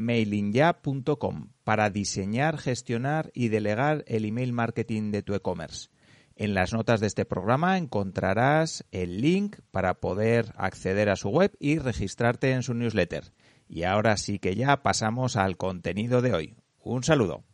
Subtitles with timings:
[0.00, 5.88] mailingya.com para diseñar, gestionar y delegar el email marketing de tu e-commerce.
[6.34, 11.52] En las notas de este programa encontrarás el link para poder acceder a su web
[11.60, 13.32] y registrarte en su newsletter.
[13.68, 16.56] Y ahora sí que ya pasamos al contenido de hoy.
[16.82, 17.44] Un saludo.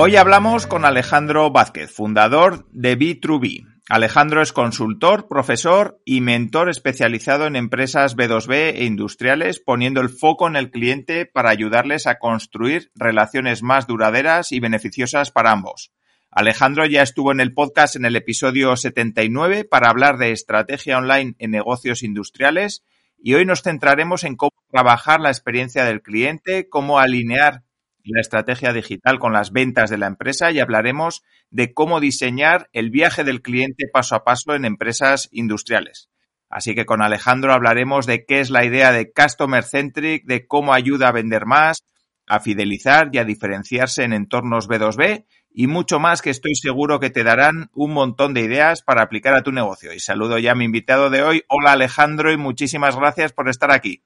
[0.00, 7.46] Hoy hablamos con Alejandro Vázquez, fundador de B2B, Alejandro es consultor, profesor y mentor especializado
[7.46, 12.90] en empresas B2B e industriales, poniendo el foco en el cliente para ayudarles a construir
[12.94, 15.90] relaciones más duraderas y beneficiosas para ambos.
[16.30, 21.34] Alejandro ya estuvo en el podcast en el episodio 79 para hablar de estrategia online
[21.38, 22.84] en negocios industriales
[23.16, 27.62] y hoy nos centraremos en cómo trabajar la experiencia del cliente, cómo alinear
[28.08, 32.90] la estrategia digital con las ventas de la empresa y hablaremos de cómo diseñar el
[32.90, 36.08] viaje del cliente paso a paso en empresas industriales.
[36.50, 40.72] Así que con Alejandro hablaremos de qué es la idea de Customer Centric, de cómo
[40.72, 41.84] ayuda a vender más,
[42.26, 47.10] a fidelizar y a diferenciarse en entornos B2B y mucho más que estoy seguro que
[47.10, 49.92] te darán un montón de ideas para aplicar a tu negocio.
[49.92, 51.42] Y saludo ya a mi invitado de hoy.
[51.48, 54.02] Hola Alejandro y muchísimas gracias por estar aquí.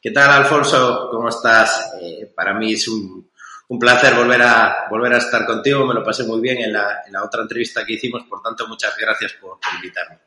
[0.00, 1.08] ¿Qué tal, Alfonso?
[1.10, 1.92] ¿Cómo estás?
[2.00, 3.28] Eh, para mí es un,
[3.80, 5.84] placer volver a, volver a estar contigo.
[5.86, 9.32] Me lo pasé muy bien en la, otra entrevista que hicimos, por tanto, muchas gracias
[9.34, 10.18] por, invitarme.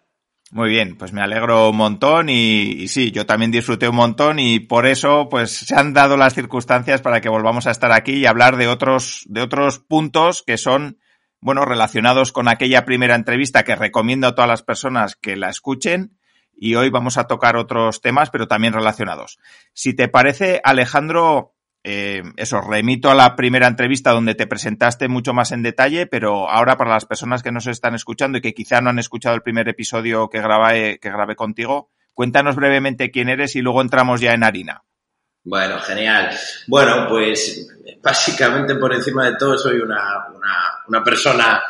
[0.51, 4.59] Muy bien, pues me alegro un montón y, sí, yo también disfruté un montón y
[4.59, 8.25] por eso pues se han dado las circunstancias para que volvamos a estar aquí y
[8.25, 10.99] hablar de otros, de otros puntos que son,
[11.39, 16.17] bueno, relacionados con aquella primera entrevista que recomiendo a todas las personas que la escuchen
[16.55, 19.39] y hoy vamos a tocar otros temas, pero también relacionados.
[19.73, 25.33] Si te parece, Alejandro, eh, eso, remito a la primera entrevista donde te presentaste mucho
[25.33, 28.81] más en detalle, pero ahora para las personas que nos están escuchando y que quizá
[28.81, 33.55] no han escuchado el primer episodio que grabé, que grabé contigo, cuéntanos brevemente quién eres
[33.55, 34.83] y luego entramos ya en harina.
[35.43, 36.29] Bueno, genial.
[36.67, 37.67] Bueno, pues
[38.01, 40.27] básicamente por encima de todo soy una,
[40.87, 41.63] una, persona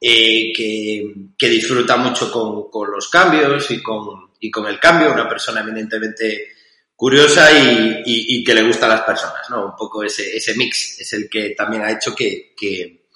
[0.00, 5.12] eh, que, que, disfruta mucho con, con los cambios y con, y con el cambio,
[5.12, 6.52] una persona eminentemente
[6.94, 9.66] curiosa y, y, que le gusta a las personas, ¿no?
[9.66, 13.06] Un poco ese, ese mix es el que también ha hecho que, que,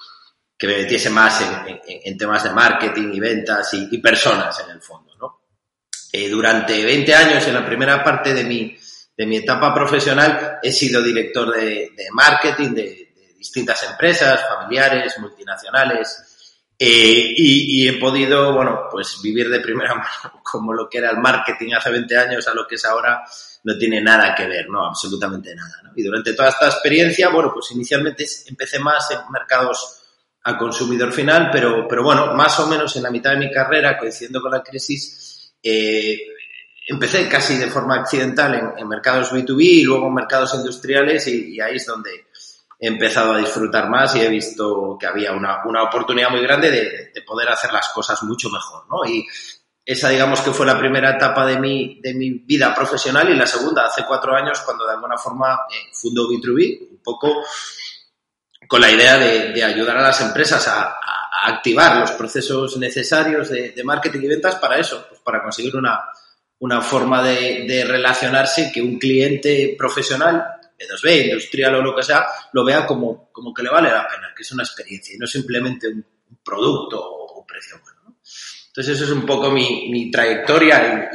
[0.57, 4.81] que me metiese más en, en, temas de marketing y ventas y, personas en el
[4.81, 5.41] fondo, ¿no?
[6.13, 8.77] Eh, durante 20 años, en la primera parte de mi,
[9.17, 15.19] de mi etapa profesional, he sido director de, de marketing de, de distintas empresas, familiares,
[15.19, 16.32] multinacionales,
[16.79, 19.95] eh, y, he podido, bueno, pues vivir de primera
[20.25, 23.23] mano como lo que era el marketing hace 20 años a lo que es ahora,
[23.65, 25.83] no tiene nada que ver, no, absolutamente nada.
[25.85, 25.93] ¿no?
[25.95, 29.99] Y durante toda esta experiencia, bueno, pues inicialmente empecé más en mercados
[30.45, 33.97] a consumidor final, pero, pero bueno, más o menos en la mitad de mi carrera,
[33.97, 36.19] coincidiendo con la crisis, eh,
[36.89, 41.77] empecé casi de forma accidental en, mercados B2B y luego en mercados industriales y ahí
[41.77, 42.27] es donde
[42.83, 46.69] he empezado a disfrutar más y he visto que había una, una oportunidad muy grande
[46.69, 49.09] de, de, poder hacer las cosas mucho mejor, ¿no?
[49.09, 49.25] Y
[49.85, 53.47] esa, digamos, que fue la primera etapa de mi, de mi vida profesional y la
[53.47, 57.45] segunda, hace cuatro años, cuando de alguna forma eh, fundó B2B, un poco
[58.67, 63.49] con la idea de, de ayudar a las empresas a, a, activar los procesos necesarios
[63.49, 66.01] de, de, marketing y ventas para eso, pues para conseguir una,
[66.59, 72.27] una forma de, de relacionarse que un cliente profesional B2B, industrial o lo que sea,
[72.53, 75.27] lo vea como, como que le vale la pena, que es una experiencia y no
[75.27, 76.05] simplemente un,
[76.45, 78.17] producto o un precio bueno.
[78.69, 81.11] Entonces, eso es un poco mi, mi trayectoria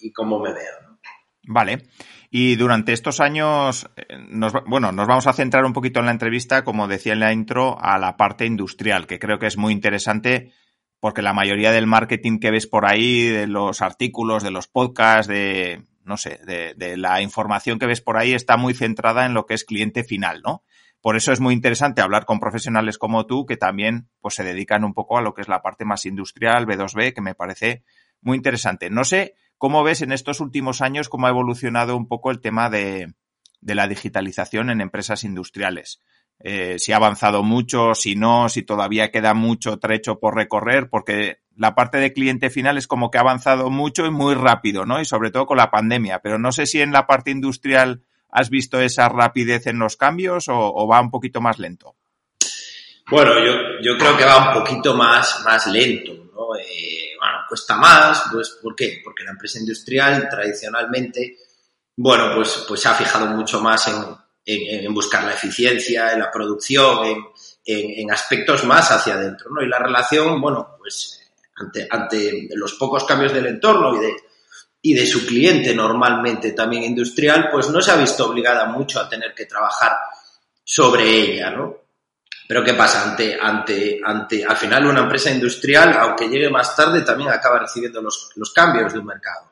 [0.00, 0.98] y, cómo me veo.
[1.42, 1.88] Vale.
[2.30, 6.12] Y durante estos años, eh, nos, bueno, nos vamos a centrar un poquito en la
[6.12, 9.72] entrevista, como decía en la intro, a la parte industrial, que creo que es muy
[9.72, 10.52] interesante
[11.00, 15.26] porque la mayoría del marketing que ves por ahí, de los artículos, de los podcasts,
[15.26, 19.46] de, no sé, de, la información que ves por ahí está muy centrada en lo
[19.46, 20.64] que es cliente final, ¿no?
[21.00, 24.84] por eso es muy interesante hablar con profesionales como tú que también pues se dedican
[24.84, 27.84] un poco a lo que es la parte más industrial, B2B, que me parece
[28.20, 28.90] muy interesante.
[28.90, 32.68] No sé cómo ves en estos últimos años cómo ha evolucionado un poco el tema
[32.68, 33.14] de,
[33.60, 36.02] de la digitalización en empresas industriales.
[36.42, 41.42] Eh, si ha avanzado mucho, si no, si todavía queda mucho trecho por recorrer, porque
[41.54, 45.00] la parte de cliente final es como que ha avanzado mucho y muy rápido, ¿no?
[45.00, 46.20] Y sobre todo con la pandemia.
[46.20, 50.46] Pero no sé si en la parte industrial has visto esa rapidez en los cambios
[50.48, 51.96] o, va un poquito más lento.
[53.10, 56.56] Bueno, yo, yo, creo que va un poquito más, más lento, ¿no?
[56.56, 59.02] Eh, bueno, cuesta más, pues, ¿por qué?
[59.04, 61.36] Porque la empresa industrial tradicionalmente,
[61.96, 63.96] bueno, pues, pues se ha fijado mucho más en,
[64.52, 67.24] en, buscar la eficiencia, en la producción, en,
[67.64, 69.62] en, aspectos más hacia adentro, ¿no?
[69.62, 71.20] Y la relación, bueno, pues
[71.56, 74.16] ante, ante los pocos cambios del entorno y de,
[74.82, 79.08] y de su cliente normalmente también industrial, pues no se ha visto obligada mucho a
[79.08, 79.96] tener que trabajar
[80.64, 81.76] sobre ella, ¿no?
[82.48, 83.10] Pero ¿qué pasa?
[83.10, 88.02] Ante, ante, ante, al final una empresa industrial, aunque llegue más tarde, también acaba recibiendo
[88.02, 89.49] los, los cambios de un mercado.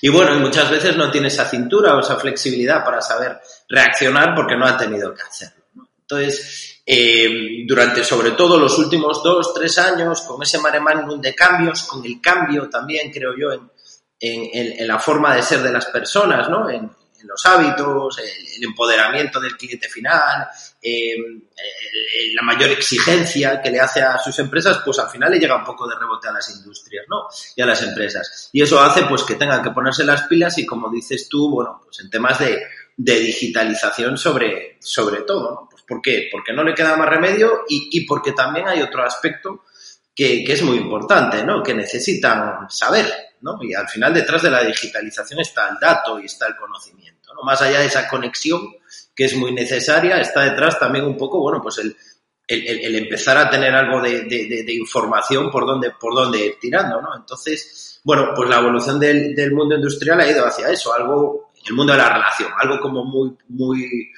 [0.00, 3.38] Y bueno, muchas veces no tiene esa cintura o esa flexibilidad para saber
[3.68, 5.64] reaccionar porque no ha tenido que hacerlo.
[6.00, 11.34] Entonces, eh, durante sobre todo los últimos dos, tres años, con ese mare magnum de
[11.34, 13.70] cambios, con el cambio también, creo yo, en,
[14.20, 16.70] en, en la forma de ser de las personas, ¿no?
[16.70, 20.48] En, en los hábitos, el, empoderamiento del cliente final,
[20.82, 21.42] em,
[22.34, 25.64] la mayor exigencia que le hace a sus empresas, pues al final le llega un
[25.64, 27.28] poco de rebote a las industrias, ¿no?
[27.56, 28.50] Y a las empresas.
[28.52, 31.80] Y eso hace pues que tengan que ponerse las pilas y como dices tú, bueno,
[31.84, 32.62] pues en temas de,
[32.96, 35.68] de digitalización sobre, sobre todo, ¿no?
[35.70, 36.28] Pues ¿por qué?
[36.30, 39.64] Porque no le queda más remedio y, y porque también hay otro aspecto
[40.14, 41.62] que, que, es muy importante, ¿no?
[41.62, 43.06] Que necesitan saber,
[43.40, 43.58] ¿no?
[43.62, 47.18] Y al final detrás de la digitalización está el dato y está el conocimiento.
[47.44, 48.60] Más allá de esa conexión
[49.14, 51.96] que es muy necesaria, está detrás también un poco, bueno, pues el,
[52.48, 57.14] el, empezar a tener algo de, de, información por donde, por ir tirando, ¿no?
[57.16, 61.74] Entonces, bueno, pues la evolución del, del mundo industrial ha ido hacia eso, algo, el
[61.74, 64.10] mundo de la relación, algo como muy, muy,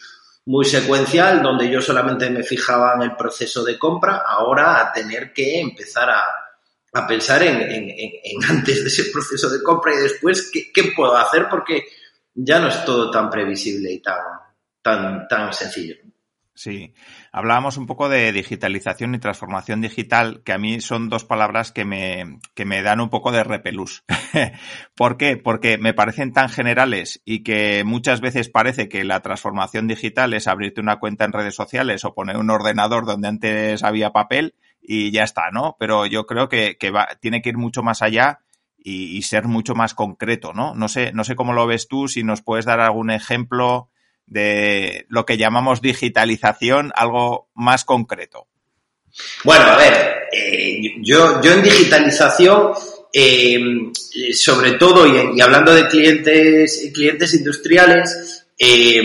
[0.46, 5.32] muy secuencial, donde yo solamente me fijaba en el proceso de compra, ahora a tener
[5.32, 6.22] que empezar a,
[6.92, 10.92] a pensar en, en, en, antes de ese proceso de compra y después qué, qué
[10.94, 11.84] puedo hacer porque
[12.34, 14.18] ya no es todo tan previsible y tan,
[14.82, 15.96] tan, tan sencillo.
[16.60, 16.92] Sí,
[17.32, 21.86] hablábamos un poco de digitalización y transformación digital, que a mí son dos palabras que
[21.86, 24.04] me, que me dan un poco de repelús.
[24.94, 25.38] ¿Por qué?
[25.38, 30.48] Porque me parecen tan generales y que muchas veces parece que la transformación digital es
[30.48, 35.10] abrirte una cuenta en redes sociales o poner un ordenador donde antes había papel y
[35.10, 35.76] ya está, ¿no?
[35.78, 38.40] Pero yo creo que, que va, tiene que ir mucho más allá
[38.82, 40.74] y, ser mucho más concreto, ¿no?
[40.74, 43.90] No sé, no sé cómo lo ves tú, si nos puedes dar algún ejemplo
[44.26, 48.46] de lo que llamamos digitalización, algo más concreto.
[49.44, 52.72] Bueno, a ver, eh, yo, yo en digitalización,
[53.12, 53.60] eh,
[54.32, 59.02] sobre todo, y, hablando de clientes, clientes industriales, eh,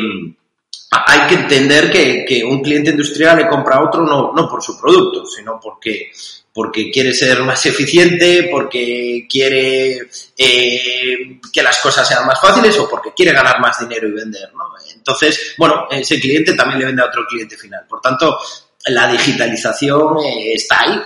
[1.05, 5.25] hay que entender que, un cliente industrial le compra a otro no, por su producto,
[5.25, 6.11] sino porque
[6.53, 10.07] porque quiere ser más eficiente, porque quiere
[10.37, 14.53] eh, que las cosas sean más fáciles o porque quiere ganar más dinero y vender.
[14.53, 14.63] ¿no?
[14.93, 17.85] Entonces, bueno, ese cliente también le vende a otro cliente final.
[17.89, 18.39] Por tanto,
[18.85, 21.01] la digitalización eh, está ahí.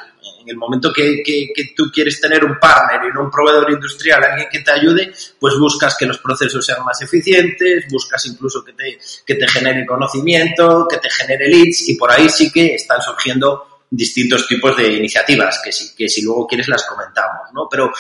[0.50, 4.24] El momento que, que, que, tú quieres tener un partner y no un proveedor industrial,
[4.24, 8.74] alguien que te ayude, pues buscas que los procesos sean más eficientes, buscas incluso que
[8.74, 13.02] te, que te genere conocimiento, que te genere leads y por ahí sí que están
[13.02, 17.68] surgiendo distintos tipos de iniciativas, que si, que si luego quieres las comentamos, ¿no?
[17.70, 17.92] Pero,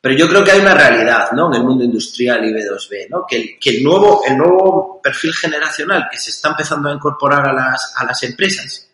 [0.00, 1.48] pero yo creo que hay una realidad, ¿no?
[1.48, 3.24] En el mundo industrial y B2B, ¿no?
[3.26, 7.52] Que, que el, nuevo, el nuevo perfil generacional que se está empezando a incorporar a
[7.52, 8.90] las, a las empresas,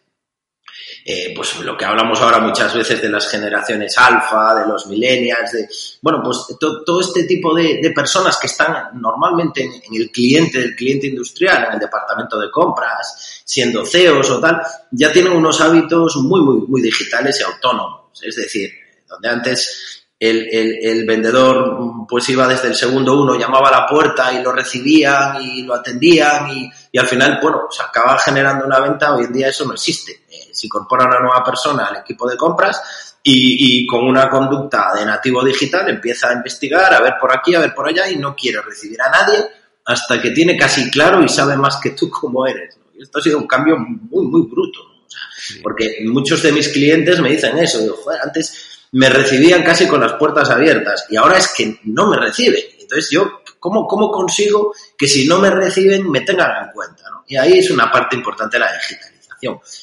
[1.05, 5.53] eh, pues lo que hablamos ahora muchas veces de las generaciones alfa, de los millennials,
[5.53, 5.69] de,
[6.03, 10.77] bueno, pues todo este tipo de, personas que están normalmente en, en, el cliente del
[10.77, 16.17] cliente industrial, en el departamento de compras, siendo CEOs o tal, ya tienen unos hábitos
[16.17, 18.21] muy, muy, muy digitales y autónomos.
[18.23, 18.71] Es decir,
[19.09, 23.87] donde antes el, el, el, vendedor pues iba desde el segundo uno, llamaba a la
[23.87, 28.67] puerta y lo recibían y lo atendían y, y al final, bueno, se acaba generando
[28.67, 30.20] una venta, hoy en día eso no existe.
[30.53, 35.05] Se incorpora una nueva persona al equipo de compras y, y, con una conducta de
[35.05, 38.35] nativo digital empieza a investigar, a ver por aquí, a ver por allá y no
[38.35, 39.47] quiere recibir a nadie
[39.85, 42.77] hasta que tiene casi claro y sabe más que tú cómo eres.
[42.77, 42.85] ¿no?
[42.95, 44.81] Y esto ha sido un cambio muy, muy bruto.
[44.85, 45.05] ¿no?
[45.05, 45.61] O sea, sí.
[45.63, 47.81] Porque muchos de mis clientes me dicen eso.
[47.81, 52.09] Digo, joder, antes me recibían casi con las puertas abiertas y ahora es que no
[52.09, 52.63] me reciben.
[52.79, 57.05] Entonces yo, ¿cómo, ¿cómo consigo que si no me reciben me tengan en cuenta?
[57.11, 57.25] ¿no?
[57.27, 58.73] Y ahí es una parte importante de la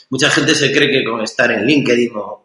[0.10, 2.44] Mucha gente se cree que con estar en LinkedIn o,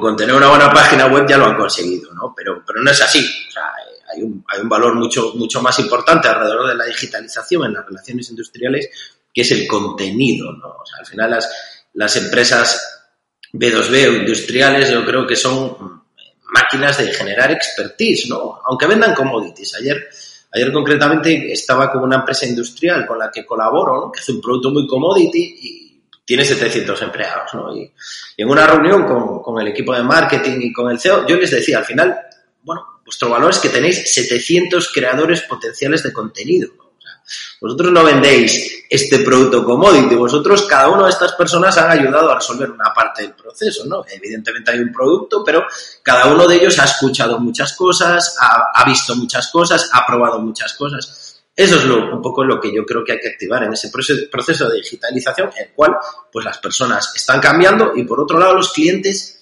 [0.00, 2.34] con, tener una buena página web ya lo han conseguido, ¿no?
[2.36, 3.22] Pero, no es así.
[3.50, 3.72] Sea,
[4.08, 8.88] hay un, valor mucho, más importante alrededor de la digitalización en las relaciones industriales,
[9.32, 10.50] que es el contenido,
[10.98, 11.38] al final
[11.92, 13.10] las, empresas
[13.52, 16.02] B2B o industriales yo creo que son
[16.52, 18.60] máquinas de generar expertise, ¿no?
[18.66, 19.74] Aunque vendan commodities.
[19.74, 20.08] Ayer,
[20.52, 24.70] ayer concretamente estaba con una empresa industrial con la que colaboro, que hace un producto
[24.70, 27.76] muy commodity y tiene 700 empleados, ¿no?
[27.76, 27.92] Y,
[28.36, 31.50] en una reunión con, con, el equipo de marketing y con el CEO, yo les
[31.50, 32.16] decía, al final,
[32.62, 36.85] bueno, vuestro valor es que tenéis 700 creadores potenciales de contenido.
[37.60, 42.36] Vosotros no vendéis este producto commodity, vosotros, cada una de estas personas han ayudado a
[42.36, 44.04] resolver una parte del proceso, ¿no?
[44.08, 45.64] Evidentemente hay un producto, pero
[46.02, 50.74] cada uno de ellos ha escuchado muchas cosas, ha, visto muchas cosas, ha probado muchas
[50.74, 51.42] cosas.
[51.54, 53.88] Eso es lo, un poco lo que yo creo que hay que activar en ese
[53.88, 55.96] proceso de digitalización, en el cual
[56.30, 59.35] pues las personas están cambiando y por otro lado los clientes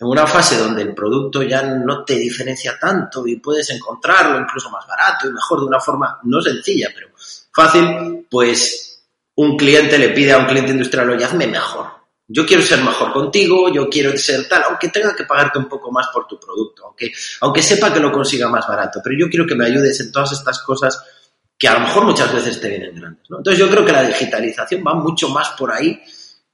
[0.00, 4.70] en una fase donde el producto ya no te diferencia tanto y puedes encontrarlo incluso
[4.70, 7.08] más barato y mejor de una forma no sencilla, pero
[7.52, 9.02] fácil, pues
[9.34, 11.86] un cliente le pide a un cliente industrial, oye, hazme mejor.
[12.30, 15.90] Yo quiero ser mejor contigo, yo quiero ser tal, aunque tenga que pagarte un poco
[15.90, 19.46] más por tu producto, aunque, aunque sepa que lo consiga más barato, pero yo quiero
[19.46, 21.02] que me ayudes en todas estas cosas
[21.58, 23.24] que a lo mejor muchas veces te vienen grandes.
[23.28, 26.00] Entonces yo creo que la digitalización va mucho más por ahí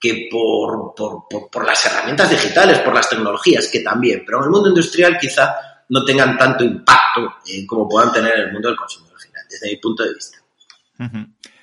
[0.04, 4.50] que por, por, por, las herramientas digitales, por las tecnologías, que también, pero en el
[4.50, 5.56] mundo industrial quizá
[5.88, 9.70] no tengan tanto impacto eh, como puedan tener en el mundo del consumidor final, desde
[9.70, 10.38] mi punto de vista.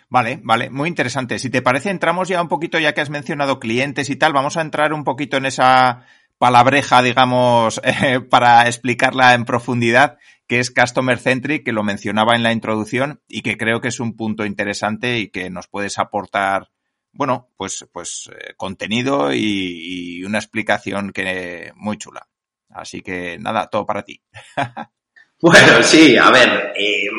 [0.09, 1.37] Vale, vale, muy interesante.
[1.37, 4.57] Si te parece, entramos ya un poquito, ya que has mencionado clientes y tal, vamos
[4.57, 6.07] a entrar un poquito en esa
[6.39, 10.17] palabreja, digamos, eh, para explicarla en profundidad,
[10.47, 13.99] que es Customer Centric, que lo mencionaba en la introducción y que creo que es
[13.99, 16.71] un punto interesante y que nos puedes aportar,
[17.13, 22.27] bueno, pues, pues eh, contenido y, una explicación que muy chula.
[22.69, 24.21] Así que nada, todo para ti.
[25.41, 27.09] bueno, sí, a ver, eh,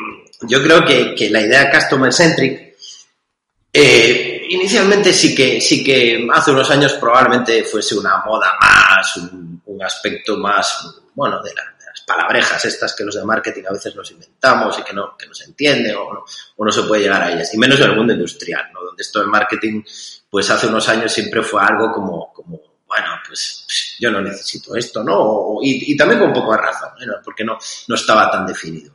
[0.42, 2.72] yo creo que, que la idea Customer Centric
[3.74, 9.82] eh, inicialmente sí que, sí que hace unos años probablemente fuese una moda más, un,
[9.82, 11.62] aspecto más, bueno, de, la,
[12.12, 15.34] palabrejas estas que los de marketing a veces nos inventamos y que no, que no
[15.34, 16.24] se entiende o no,
[16.56, 17.52] o no se puede llegar a ellas.
[17.54, 18.82] Y menos en el mundo industrial, ¿no?
[18.82, 19.82] Donde esto del marketing,
[20.28, 25.02] pues hace unos años siempre fue algo como, como bueno, pues yo no necesito esto,
[25.02, 25.56] ¿no?
[25.62, 27.14] Y, también con un poco de razón, ¿no?
[27.24, 27.56] Porque no,
[27.88, 28.94] no estaba tan definido.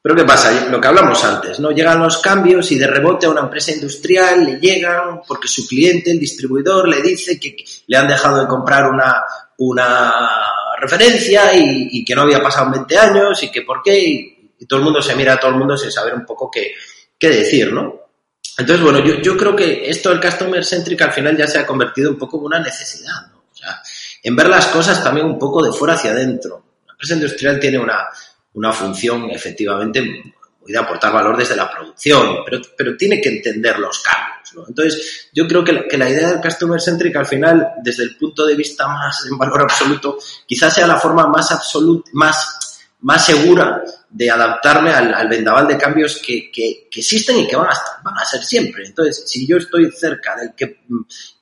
[0.00, 0.68] Pero ¿qué pasa?
[0.70, 1.72] Lo que hablamos antes, ¿no?
[1.72, 6.12] Llegan los cambios y de rebote a una empresa industrial le llegan porque su cliente,
[6.12, 7.56] el distribuidor, le dice que
[7.88, 9.24] le han dejado de comprar una,
[9.58, 10.12] una
[10.78, 14.32] referencia y, que no había pasado 20 años y que por qué y,
[14.66, 16.72] todo el mundo se mira a todo el mundo sin saber un poco qué,
[17.18, 18.00] qué decir, ¿no?
[18.58, 21.66] Entonces, bueno, yo, yo creo que esto del customer centric al final ya se ha
[21.66, 23.44] convertido un poco en una necesidad, ¿no?
[23.52, 23.82] O sea,
[24.22, 26.64] en ver las cosas también un poco de fuera hacia adentro.
[26.86, 28.08] La empresa industrial tiene una,
[28.54, 30.22] una función efectivamente
[30.66, 34.35] de aportar valor desde la producción, pero, pero tiene que entender los cambios.
[34.68, 38.16] Entonces, yo creo que la, que la idea del Customer Centric al final, desde el
[38.16, 43.24] punto de vista más en valor absoluto, quizás sea la forma más absoluta, más, más
[43.24, 48.02] segura de adaptarme al, al vendaval de cambios que, que, existen y que van a,
[48.02, 48.86] van a ser siempre.
[48.86, 50.80] Entonces, si yo estoy cerca del que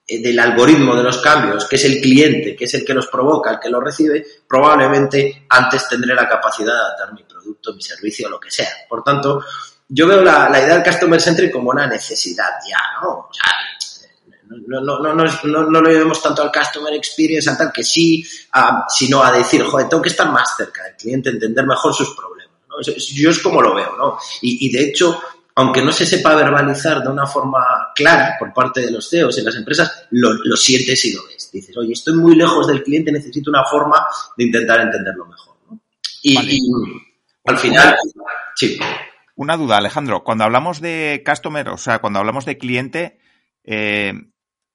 [0.07, 3.53] del algoritmo de los cambios, que es el cliente, que es el que los provoca,
[3.53, 8.29] el que los recibe, probablemente antes tendré la capacidad de adaptar mi producto, mi servicio,
[8.29, 8.69] lo que sea.
[8.87, 9.43] Por tanto,
[9.89, 13.11] yo veo la, la idea del Customer Centric como una necesidad ya, ¿no?
[13.11, 13.51] O sea,
[14.67, 17.83] no, no, no, no, no, no lo llevemos tanto al Customer Experience, a tal que
[17.83, 21.95] sí, a, sino a decir, joder, tengo que estar más cerca del cliente, entender mejor
[21.95, 22.55] sus problemas.
[22.69, 22.77] ¿no?
[22.83, 24.19] Yo es como lo veo, ¿no?
[24.43, 25.21] Y, y de hecho,
[25.57, 29.45] aunque no se sepa verbalizar de una forma clara por parte de los CEOs en
[29.45, 31.51] las empresas, lo, lo, sientes y lo ves.
[31.53, 34.05] Dices, oye, estoy muy lejos del cliente, necesito una forma
[34.37, 35.57] de intentar entenderlo mejor.
[35.71, 35.81] ¿no?
[36.23, 36.53] Y, vale.
[36.53, 36.61] y,
[37.45, 37.97] al final,
[38.57, 38.79] sí.
[39.37, 40.23] Una duda, Alejandro.
[40.23, 43.19] Cuando hablamos de customer, o sea, cuando hablamos de cliente,
[43.65, 44.13] eh,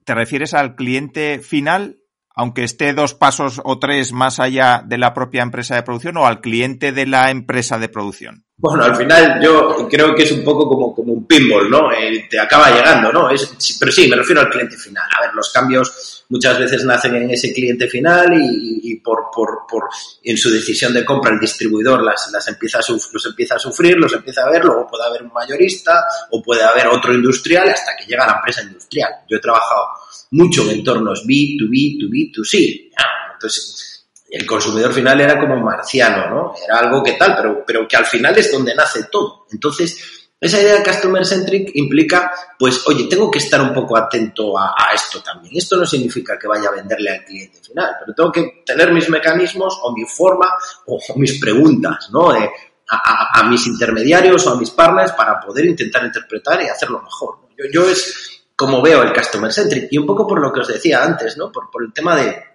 [0.04, 2.00] ¿te refieres al cliente final,
[2.36, 6.26] aunque esté dos pasos o tres más allá de la propia empresa de producción, o
[6.26, 8.46] al cliente de la empresa de producción?
[8.62, 11.94] Bueno, al final yo creo que es un poco como, como un pinball, ¿no?
[11.94, 13.30] Eh, te acaba llegando, ¿no?
[13.30, 15.08] Es, pero sí, me refiero al cliente final.
[15.18, 19.84] A ver, los cambios muchas veces nacen en ese cliente final y, por, por, por,
[20.22, 23.96] en su decisión de compra el distribuidor las, las empieza a los empieza a sufrir,
[23.96, 27.96] los empieza a ver, luego puede haber un mayorista o puede haber otro industrial hasta
[27.96, 29.10] que llega la empresa industrial.
[29.30, 29.88] Yo he trabajado
[30.32, 32.90] mucho en entornos B2B, 2B, 2C.
[33.36, 33.99] Entonces,
[34.32, 36.54] el consumidor final era como marciano, ¿no?
[36.64, 39.46] Era algo que tal, pero, pero que al final es donde nace todo.
[39.52, 44.58] Entonces, esa idea de customer centric implica, pues, oye, tengo que estar un poco atento
[44.58, 45.58] a, esto también.
[45.58, 49.10] Esto no significa que vaya a venderle al cliente final, pero tengo que tener mis
[49.10, 50.48] mecanismos o mi forma
[50.86, 52.30] o, mis preguntas, ¿no?
[52.32, 57.40] a, a, mis intermediarios o a mis partners para poder intentar interpretar y hacerlo mejor.
[57.58, 60.68] Yo, yo es como veo el customer centric y un poco por lo que os
[60.68, 61.52] decía antes, ¿no?
[61.52, 62.49] Por, por el tema de,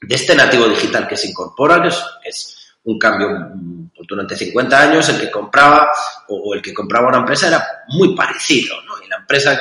[0.00, 1.88] de este nativo digital que se incorpora, que
[2.28, 3.28] es, un cambio
[3.94, 5.88] pues, durante 50 años, el que compraba
[6.28, 8.94] o, el que compraba una empresa era muy parecido, ¿no?
[9.04, 9.58] Y la empresa,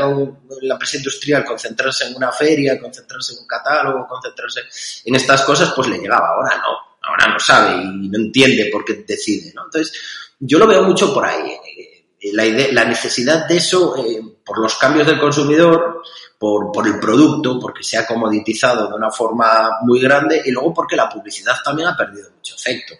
[0.61, 4.61] la empresa industrial concentrarse en una feria, concentrarse en un catálogo, concentrarse
[5.05, 6.29] en estas cosas, pues le llegaba.
[6.29, 9.65] Ahora no, ahora no sabe y no entiende por qué decide, ¿no?
[9.65, 9.93] Entonces,
[10.39, 11.49] yo lo veo mucho por ahí.
[11.49, 16.01] Eh, la, la necesidad de eso, eh, por los cambios del consumidor,
[16.37, 20.73] por, por el producto, porque se ha comoditizado de una forma muy grande y luego
[20.73, 22.93] porque la publicidad también ha perdido mucho efecto.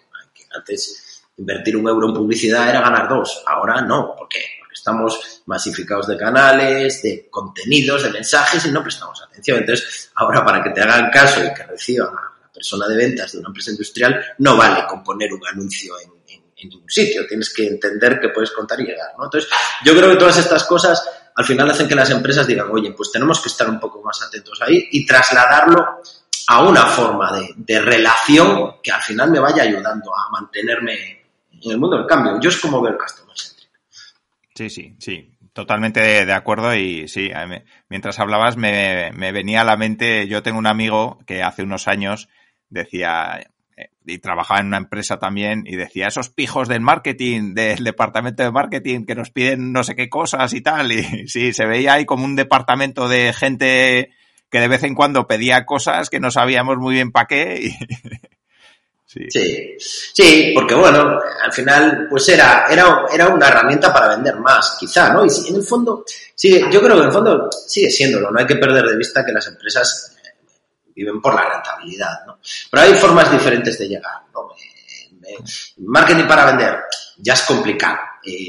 [0.56, 4.15] Antes invertir un euro en publicidad era ganar dos, ahora no.
[4.15, 4.39] ¿Por qué?
[4.60, 9.60] Porque estamos masificados de canales, de contenidos, de mensajes y no prestamos atención.
[9.60, 13.32] Entonces, ahora para que te hagan caso y que reciban a la persona de ventas
[13.32, 16.17] de una empresa industrial, no vale con poner un anuncio en,
[16.60, 17.27] ningún sitio.
[17.27, 19.12] Tienes que entender que puedes contar y llegar.
[19.15, 19.25] ¿no?
[19.25, 19.48] Entonces,
[19.86, 23.12] yo creo que todas estas cosas al final hacen que las empresas digan, oye, pues
[23.12, 26.01] tenemos que estar un poco más atentos ahí y trasladarlo
[26.48, 31.77] a una forma de, relación que al final me vaya ayudando a mantenerme en el
[31.77, 32.39] mundo del cambio.
[32.41, 33.70] Yo es como veo el Customer Centric.
[34.56, 35.32] Sí, sí, sí.
[35.53, 37.32] Totalmente de, acuerdo y sí,
[37.89, 41.88] mientras hablabas me, me, venía a la mente, yo tengo un amigo que hace unos
[41.88, 42.29] años
[42.70, 43.48] decía,
[44.05, 48.51] y trabajaba en una empresa también y decía, esos pijos del marketing, del departamento de
[48.51, 52.05] marketing que nos piden no sé qué cosas y tal, y sí, se veía ahí
[52.05, 54.12] como un departamento de gente
[54.50, 57.72] que de vez en cuando pedía cosas que no sabíamos muy bien para qué.
[59.05, 59.75] sí.
[59.77, 60.51] sí.
[60.55, 65.25] porque bueno, al final pues era, era, era una herramienta para vender más, quizá, ¿no?
[65.25, 66.03] Y en el fondo,
[66.34, 69.25] sí, yo creo que en el fondo sigue siéndolo, no hay que perder de vista
[69.25, 70.16] que las empresas
[70.97, 72.39] viven por la rentabilidad, ¿no?
[72.71, 74.49] Pero hay formas diferentes de llegar, ¿no?
[74.51, 75.43] Eh, eh,
[75.77, 76.79] marketing para vender,
[77.17, 77.97] ya es complicado.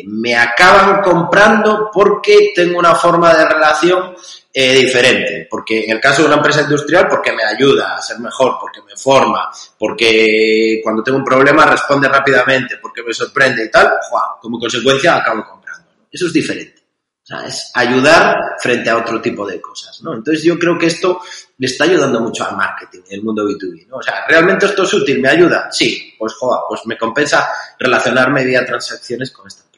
[0.06, 4.14] me acaban comprando porque tengo una forma de relación
[4.52, 8.18] eh, diferente, porque en el caso de una empresa industrial, porque me ayuda a ser
[8.18, 13.70] mejor, porque me forma, porque cuando tengo un problema responde rápidamente, porque me sorprende y
[13.70, 13.92] tal,
[14.40, 15.90] como consecuencia acabo comprando.
[16.10, 16.82] Eso es diferente.
[17.22, 20.14] O sea, es ayudar frente a otro tipo de cosas, ¿no?
[20.14, 21.20] Entonces yo creo que esto
[21.58, 23.96] le está ayudando mucho al marketing, en el mundo B2B, ¿no?
[23.96, 25.20] O sea, ¿realmente esto es útil?
[25.20, 25.68] ¿Me ayuda?
[25.70, 29.68] Sí, pues joda, pues me compensa relacionarme vía transacciones con esta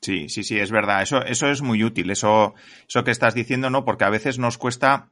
[0.00, 1.02] Sí, sí, sí, es verdad.
[1.02, 2.54] Eso, eso es muy útil, eso,
[2.88, 3.84] eso que estás diciendo, ¿no?
[3.84, 5.10] Porque a veces nos cuesta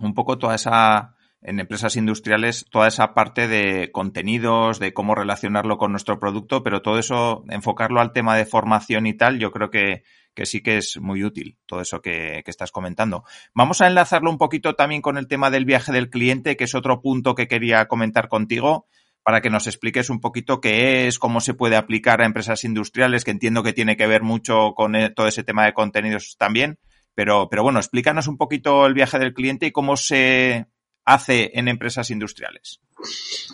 [0.00, 5.76] un poco toda esa, en empresas industriales, toda esa parte de contenidos, de cómo relacionarlo
[5.76, 9.70] con nuestro producto, pero todo eso, enfocarlo al tema de formación y tal, yo creo
[9.70, 10.02] que,
[10.34, 13.24] que sí que es muy útil, todo eso que, que, estás comentando.
[13.54, 16.74] Vamos a enlazarlo un poquito también con el tema del viaje del cliente, que es
[16.74, 18.86] otro punto que quería comentar contigo
[19.24, 23.24] para que nos expliques un poquito qué es, cómo se puede aplicar a empresas industriales,
[23.24, 26.78] que entiendo que tiene que ver mucho con eh, todo ese tema de contenidos también.
[27.14, 30.66] Pero, pero bueno, explícanos un poquito el viaje del cliente y cómo se
[31.06, 32.80] hace en empresas industriales.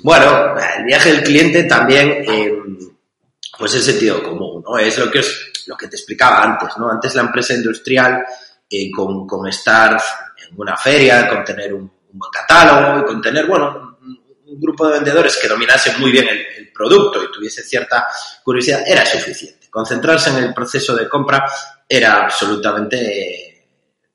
[0.02, 2.52] Bueno, el viaje del cliente también, eh,
[3.61, 4.79] pues es sentido común, ¿no?
[4.79, 6.90] Es lo que, es, lo que te explicaba antes, ¿no?
[6.90, 8.25] Antes la empresa industrial,
[8.68, 13.46] eh, con, con, estar en una feria, con tener un, un buen catálogo con tener,
[13.46, 13.99] bueno,
[14.46, 18.07] un grupo de vendedores que dominase muy bien el, producto y tuviese cierta
[18.42, 19.68] curiosidad era suficiente.
[19.68, 21.44] Concentrarse en el proceso de compra
[21.87, 23.66] era absolutamente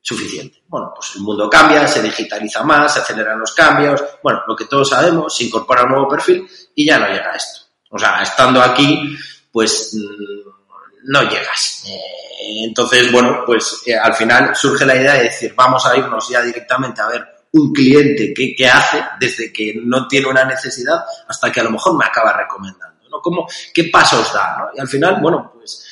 [0.02, 0.64] suficiente.
[0.66, 4.64] Bueno, pues el mundo cambia, se digitaliza más, se aceleran los cambios, bueno, lo que
[4.64, 7.60] todos sabemos, se incorpora un nuevo perfil y ya no llega a esto.
[7.90, 9.16] O sea, estando aquí,
[9.56, 11.84] pues mm, no llegas.
[11.88, 16.28] Eh, entonces, bueno, pues eh, al final surge la idea de decir, vamos a irnos
[16.28, 21.50] ya directamente a ver un cliente que, hace desde que no tiene una necesidad hasta
[21.50, 23.22] que a lo mejor me acaba recomendando, ¿no?
[23.22, 24.58] Como, ¿Qué pasos da?
[24.58, 24.64] ¿no?
[24.76, 25.86] Y al final, bueno, pues,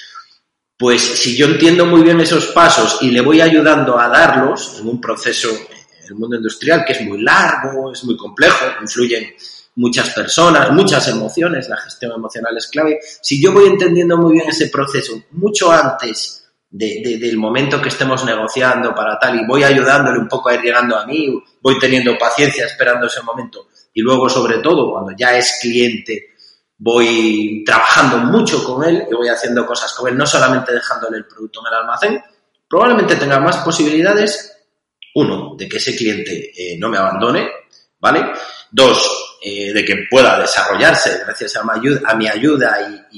[0.77, 4.89] pues si yo entiendo muy bien esos pasos y le voy ayudando a darlos en
[4.89, 9.35] un proceso en el mundo industrial que es muy largo, es muy complejo, influyen
[9.77, 13.01] muchas personas, muchas emociones, la gestión emocional es clave.
[13.23, 18.25] Si yo voy entendiendo muy bien ese proceso mucho antes de, del momento que estemos
[18.25, 22.17] negociando para tal y voy ayudándole un poco a ir llegando a mí, voy teniendo
[22.19, 26.35] paciencia esperando ese momento y luego sobre todo cuando ya es cliente
[26.77, 31.27] voy trabajando mucho con él y voy haciendo cosas con él, no solamente dejándole el
[31.27, 32.23] producto en el almacén,
[32.69, 34.57] probablemente tenga más posibilidades,
[35.15, 37.49] uno, de que ese cliente eh, no me abandone,
[38.05, 38.23] ¿vale?
[38.71, 43.09] Dos, eh, de que pueda desarrollarse gracias a mi ayuda, a mi ayuda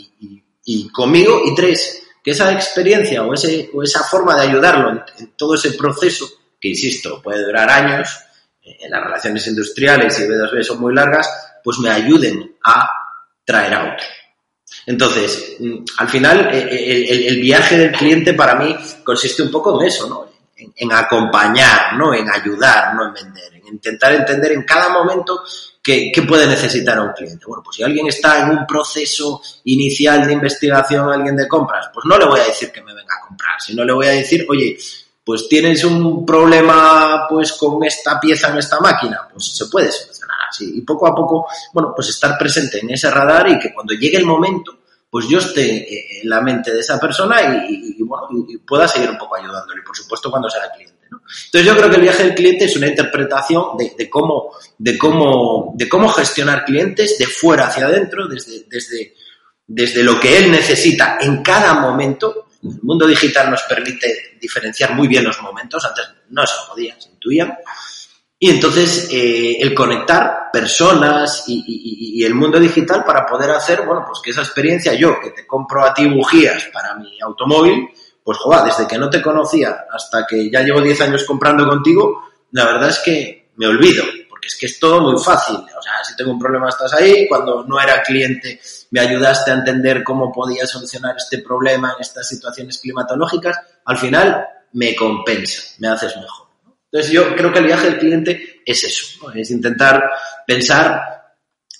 [0.64, 1.42] y, conmigo.
[1.44, 5.72] Y tres, que esa experiencia o, ese, o esa forma de ayudarlo en, todo ese
[5.72, 6.24] proceso,
[6.60, 8.08] que insisto, puede durar años,
[8.62, 11.28] eh, en las relaciones industriales y B2B son muy largas,
[11.64, 12.88] pues me ayuden a
[13.44, 14.06] traer a otro.
[14.86, 19.88] Entonces, mm, al final, eh, el, viaje del cliente para mí consiste un poco en
[19.88, 20.35] eso, ¿no?
[20.56, 22.14] En, acompañar, ¿no?
[22.14, 25.42] En ayudar, no en vender, en intentar entender en cada momento
[25.86, 27.44] ¿Qué, puede necesitar un cliente?
[27.46, 32.04] Bueno, pues si alguien está en un proceso inicial de investigación, alguien de compras, pues
[32.06, 34.44] no le voy a decir que me venga a comprar, sino le voy a decir,
[34.48, 34.76] oye,
[35.24, 40.38] pues tienes un problema pues con esta pieza en esta máquina, pues se puede solucionar
[40.48, 40.72] así.
[40.76, 44.16] Y poco a poco, bueno, pues estar presente en ese radar y que cuando llegue
[44.16, 44.75] el momento,
[45.10, 49.10] pues yo esté eh, en la mente de esa persona y, bueno, y pueda seguir
[49.10, 50.96] un poco ayudándole, por supuesto cuando sea cliente.
[51.10, 55.72] Entonces yo creo que el viaje del cliente es una interpretación de, cómo, de, cómo,
[55.76, 59.14] de cómo gestionar clientes de fuera hacia adentro, desde, desde,
[59.66, 62.48] desde lo que él necesita en cada momento.
[62.62, 67.10] El mundo digital nos permite diferenciar muy bien los momentos, antes no se podía, se
[67.10, 67.56] intuían.
[68.38, 74.20] Y entonces eh, el conectar personas y, el mundo digital para poder hacer, bueno, pues
[74.22, 77.88] que esa experiencia, yo que te compro a ti bujías para mi automóvil,
[78.24, 82.24] pues joder, desde que no te conocía hasta que ya llevo 10 años comprando contigo,
[82.52, 85.56] la verdad es que me olvido, porque es que es todo muy fácil.
[85.56, 88.58] O sea, si tengo un problema estás ahí, cuando no era cliente
[88.90, 94.46] me ayudaste a entender cómo podía solucionar este problema en estas situaciones climatológicas, al final
[94.72, 96.45] me compensa, me haces mejor.
[96.96, 100.02] Entonces yo creo que el viaje del cliente es eso, es intentar
[100.46, 101.02] pensar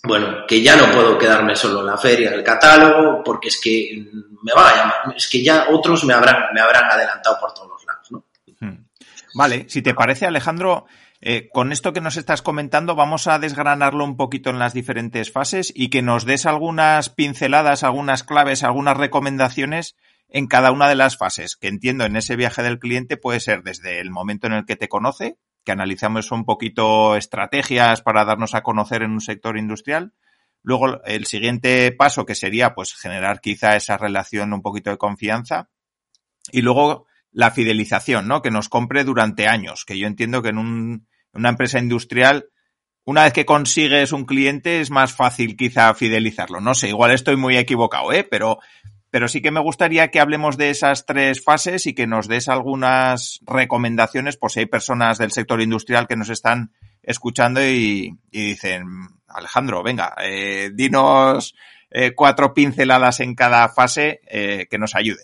[0.02, 3.59] bueno, que ya no puedo quedarme solo en la feria, en el catálogo, porque es
[3.59, 4.07] que
[4.42, 7.70] me va a llamar, es que ya otros me habrán, me habrán adelantado por todos
[7.70, 8.24] los lados, ¿no?
[8.61, 8.85] Hmm.
[9.35, 10.85] Vale, si te parece, Alejandro,
[11.22, 15.33] eh, con esto que nos estás comentando, vamos a desgranarlo un poquito en las diferentes
[15.33, 19.96] fases y que nos des algunas pinceladas, algunas claves, algunas recomendaciones
[20.28, 23.62] en cada una de las fases, que entiendo en ese viaje del cliente puede ser
[23.62, 28.54] desde el momento en el que te conoce, que analizamos un poquito estrategias para darnos
[28.54, 30.14] a conocer en un sector industrial.
[30.62, 35.70] Luego el siguiente paso que sería pues generar quizá esa relación un poquito de confianza.
[36.52, 38.42] Y luego la fidelización, ¿no?
[38.42, 42.50] Que nos compre durante años, que yo entiendo que en un, una empresa industrial
[43.06, 46.60] una vez que consigues un cliente es más fácil quizá fidelizarlo.
[46.60, 48.26] No sé, igual estoy muy equivocado, ¿eh?
[48.28, 48.58] Pero
[49.16, 52.50] pero sí que me gustaría que hablemos de esas tres fases y que nos des
[52.50, 58.85] algunas recomendaciones por si hay personas del sector industrial que nos están escuchando y, dicen,
[59.26, 61.55] Alejandro, venga, eh, dinos
[61.90, 65.22] eh, cuatro pinceladas en cada fase eh, que nos ayude.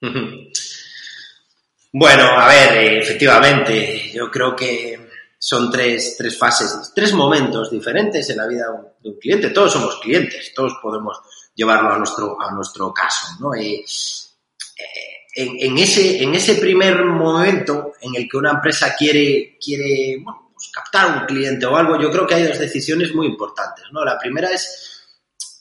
[1.96, 4.98] Bueno, a ver, efectivamente, yo creo que
[5.38, 8.64] son tres, tres fases, tres momentos diferentes en la vida
[9.00, 9.50] de un cliente.
[9.50, 11.20] Todos somos clientes, todos podemos
[11.54, 13.26] llevarlo a nuestro, a nuestro caso.
[13.40, 13.54] ¿no?
[13.54, 13.84] Eh,
[15.36, 20.68] en, ese, en ese primer momento en el que una empresa quiere, quiere bueno, pues
[20.72, 23.84] captar un cliente o algo, yo creo que hay dos decisiones muy importantes.
[23.92, 24.04] ¿no?
[24.04, 24.90] La primera es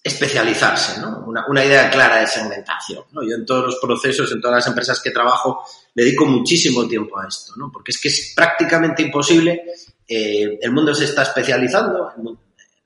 [0.03, 1.23] especializarse, ¿no?
[1.25, 3.05] Una, una, idea clara de segmentación.
[3.13, 3.23] ¿no?
[3.23, 5.63] Yo en todos los procesos, en todas las empresas que trabajo,
[5.95, 7.71] dedico muchísimo tiempo a esto, ¿no?
[7.71, 9.63] porque es que es prácticamente imposible.
[10.05, 12.11] Eh, el mundo se está especializando,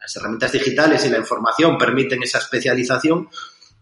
[0.08, 3.28] las herramientas digitales y la información permiten esa especialización,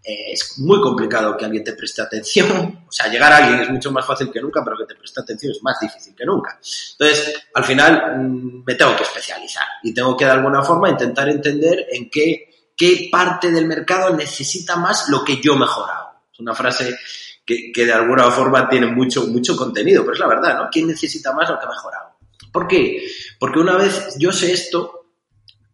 [0.04, 2.84] eh, es muy complicado que alguien te preste atención.
[2.88, 5.22] O sea, llegar a alguien es mucho más fácil que nunca, pero que te preste
[5.22, 6.60] atención es más difícil que nunca.
[6.94, 11.30] Entonces, al final mm, me tengo que especializar y tengo que de alguna forma intentar
[11.30, 16.22] entender en qué, qué parte del mercado necesita más lo que yo he mejorado.
[16.34, 16.98] Es una frase
[17.46, 20.70] que, que, de alguna forma tiene mucho, mucho contenido, pero es la verdad, ¿no?
[20.72, 22.16] ¿Quién necesita más lo que he mejorado?
[22.52, 23.06] ¿Por qué?
[23.38, 25.05] Porque una vez yo sé esto,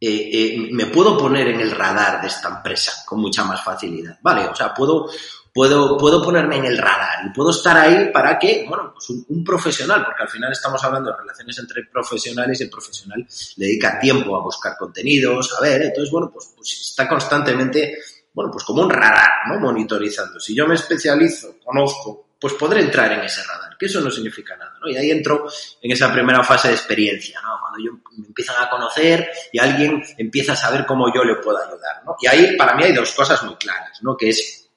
[0.03, 4.17] eh, eh, me puedo poner en el radar de esta empresa con mucha más facilidad,
[4.23, 4.47] ¿vale?
[4.47, 5.07] O sea, puedo,
[5.53, 9.43] puedo, puedo ponerme en el radar y puedo estar ahí para que, bueno, pues un,
[9.43, 13.99] profesional, porque al final estamos hablando de relaciones entre profesionales y el profesional le dedica
[13.99, 17.99] tiempo a buscar contenidos, a ver, entonces, bueno, pues, pues está constantemente,
[18.33, 19.59] bueno, pues como un radar, ¿no?
[19.59, 20.39] Monitorizando.
[20.39, 24.57] Si yo me especializo, conozco, pues podré entrar en ese radar, que eso no significa
[24.57, 24.89] nada, ¿no?
[24.89, 25.45] Y ahí entro
[25.79, 27.59] en esa primera fase de experiencia, ¿no?
[27.59, 31.59] Cuando yo, me empiezan a conocer y alguien empieza a saber cómo yo le puedo
[31.59, 32.15] ayudar, ¿no?
[32.19, 34.17] Y ahí para mí hay dos cosas muy claras, ¿no?
[34.17, 34.67] Que es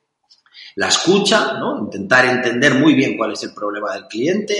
[0.74, 1.78] la escucha, ¿no?
[1.78, 4.54] Intentar entender muy bien cuál es el problema del cliente.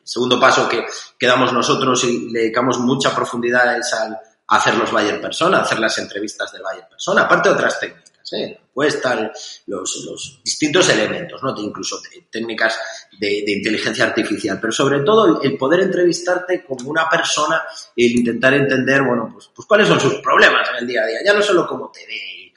[0.00, 0.84] El segundo paso que,
[1.16, 5.78] que damos nosotros y le dedicamos mucha profundidad es al hacer los buyer persona, hacer
[5.78, 8.60] las entrevistas de buyer persona, aparte de otras técnicas ¿eh?
[8.70, 11.54] encuestas, los, distintos elementos, ¿no?
[11.58, 12.78] incluso técnicas
[13.18, 17.62] de, inteligencia artificial, pero sobre todo el, poder entrevistarte como una persona
[17.96, 21.18] e intentar entender, bueno, pues, pues cuáles son sus problemas en el día a día,
[21.24, 22.52] ya no solo cómo te ve,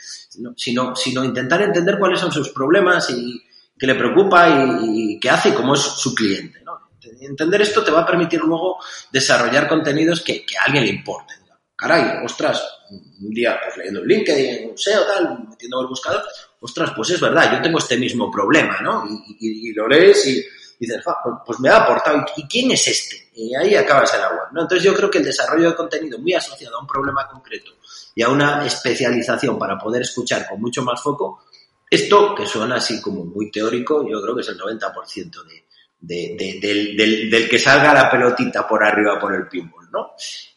[0.56, 3.42] sino, sino intentar entender cuáles son sus problemas y
[3.78, 6.60] qué le preocupa y, qué hace y cómo es su cliente.
[7.20, 8.78] Entender esto te va a permitir luego
[9.12, 11.43] desarrollar contenidos que, que a alguien le importen.
[11.84, 16.24] Caray, ostras, un día pues leyendo el LinkedIn, un SEO, tal, metiendo el buscador,
[16.62, 19.04] ostras, pues es verdad, yo tengo este mismo problema, ¿no?
[19.38, 20.42] Y, lo lees y,
[20.80, 23.28] dices, pues, pues, me ha aportado, ¿y quién es este?
[23.36, 24.62] Y ahí acabas el agua, ¿no?
[24.62, 27.72] Entonces yo creo que el desarrollo de contenido muy asociado a un problema concreto
[28.16, 31.44] y a una especialización para poder escuchar con mucho más foco,
[31.90, 35.44] esto que suena así como muy teórico, yo creo que es el 90%
[36.00, 40.12] de, del, que salga la pelotita por arriba por el pinball, ¿no?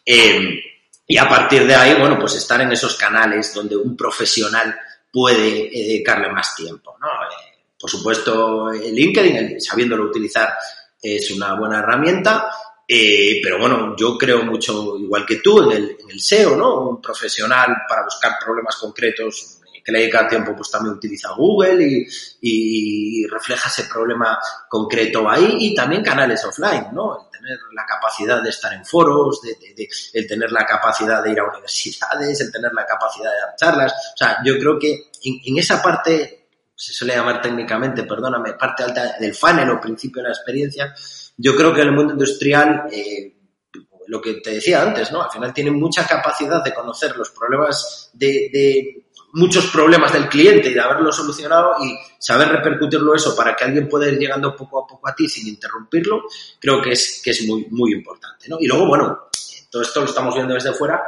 [0.05, 0.76] Eh,
[1.07, 4.77] y a partir de ahí, bueno, pues estar en esos canales donde un profesional
[5.13, 7.07] puede eh, dedicarle más tiempo, ¿no?
[7.09, 10.55] Eh, por supuesto, el LinkedIn, sabiéndolo utilizar,
[11.01, 12.51] es una buena herramienta,
[12.89, 16.89] eh, pero bueno, yo creo mucho, igual que tú, en el, en el SEO, ¿no?
[16.89, 19.56] Un profesional para buscar problemas concretos
[19.87, 22.07] que le dedica tiempo, pues también utiliza Google y,
[22.41, 24.37] y, refleja ese problema
[24.69, 27.17] concreto ahí y también canales offline, ¿no?
[27.21, 31.39] El tener la capacidad de estar en foros, de, el tener la capacidad de ir
[31.39, 33.93] a universidades, el tener la capacidad de dar charlas.
[33.93, 39.17] O sea, yo creo que en, esa parte, se suele llamar técnicamente, perdóname, parte alta
[39.21, 40.93] del funnel o principio de la experiencia,
[41.37, 43.37] yo creo que en el mundo industrial, eh,
[44.09, 45.23] lo que te decía antes, ¿no?
[45.23, 50.71] Al final tienen mucha capacidad de conocer los problemas de, de muchos problemas del cliente
[50.71, 54.83] y de haberlo solucionado y saber repercutirlo eso para que alguien pueda ir llegando poco
[54.83, 56.25] a poco a ti sin interrumpirlo,
[56.59, 58.49] creo que es, que es muy, muy importante.
[58.49, 58.57] ¿no?
[58.61, 59.29] Y luego, bueno,
[59.71, 61.03] todo esto lo estamos viendo desde fuera,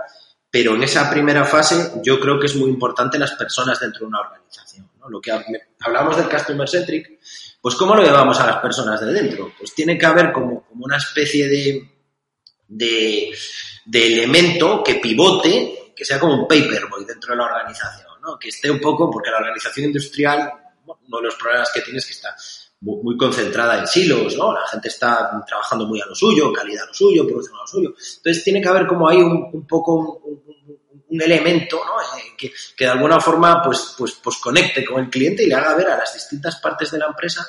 [0.50, 4.06] pero en esa primera fase yo creo que es muy importante las personas dentro de
[4.06, 4.90] una organización.
[4.98, 5.08] ¿no?
[5.08, 5.32] Lo que
[5.80, 7.20] hablamos del Customer Centric,
[7.60, 9.52] pues ¿cómo lo llevamos a las personas de dentro?
[9.58, 11.90] Pues tiene que haber como, como una especie de,
[12.68, 13.30] de,
[13.86, 18.68] de elemento que pivote, que sea como un paperboy dentro de la organización que esté
[18.68, 20.50] un poco, porque la organización industrial,
[20.84, 22.34] uno de los problemas que tiene es que está
[22.80, 24.52] muy, concentrada en silos, ¿no?
[24.52, 27.66] La gente está trabajando muy a lo suyo, calidad a lo suyo, producción a lo
[27.66, 27.88] suyo.
[27.90, 30.22] Entonces tiene que haber como ahí un, poco
[31.08, 32.00] un, elemento, ¿no?
[32.00, 35.54] Eh, que, que, de alguna forma pues, pues, pues conecte con el cliente y le
[35.54, 37.46] haga ver a las distintas partes de la empresa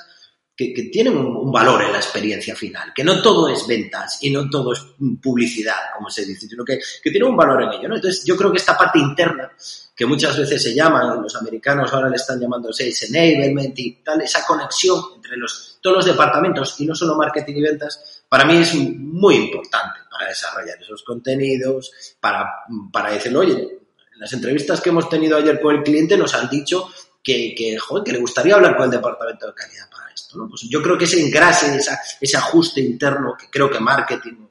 [0.67, 4.49] que, tienen un, valor en la experiencia final, que no todo es ventas y no
[4.49, 4.81] todo es
[5.21, 7.87] publicidad, como se dice, sino que, que tiene un valor en ello.
[7.87, 7.95] ¿no?
[7.95, 9.49] Entonces, yo creo que esta parte interna,
[9.95, 14.21] que muchas veces se llama, los americanos ahora le están llamando sales enablement y tal,
[14.21, 18.57] esa conexión entre los, todos los departamentos y no solo marketing y ventas, para mí
[18.57, 22.45] es muy importante para desarrollar esos contenidos, para,
[22.91, 26.49] para decirlo, oye, en las entrevistas que hemos tenido ayer con el cliente nos han
[26.49, 26.89] dicho
[27.23, 30.81] que, que, joder, que le gustaría hablar con el departamento de calidad para Pues yo
[30.81, 34.47] creo que ese engrase, esa, ese ajuste interno que creo que marketing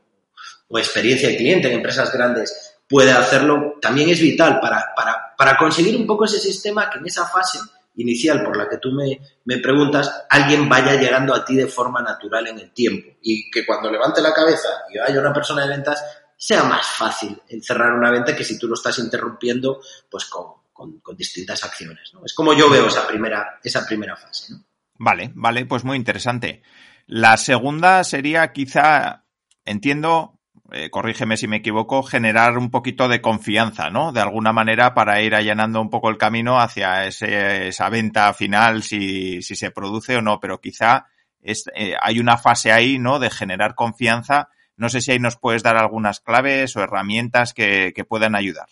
[0.69, 5.57] o experiencia de cliente en empresas grandes puede hacerlo, también es vital para, para, para
[5.57, 7.59] conseguir un poco ese sistema que en esa fase
[7.97, 12.01] inicial por la que tú me, me, preguntas, alguien vaya llegando a ti de forma
[12.01, 15.69] natural en el tiempo y que cuando levante la cabeza y vaya una persona de
[15.69, 16.03] ventas,
[16.37, 21.17] sea más fácil cerrar una venta que si tú lo estás interrumpiendo pues con, con,
[21.17, 22.13] distintas acciones.
[22.25, 24.55] Es como yo veo esa primera, esa primera fase.
[24.99, 26.63] Vale, vale, pues muy interesante.
[27.07, 29.25] La segunda sería quizá,
[29.65, 30.41] entiendo,
[30.73, 34.13] eh, corrígeme si me equivoco, generar un poquito de confianza, ¿no?
[34.13, 38.83] De alguna manera para ir allanando un poco el camino hacia ese, esa venta final,
[38.83, 41.07] si, si se produce o no, pero quizá
[41.41, 43.19] es, eh, hay una fase ahí, ¿no?
[43.19, 44.49] De generar confianza.
[44.77, 48.69] No sé si ahí nos puedes dar algunas claves o herramientas que, que puedan ayudar.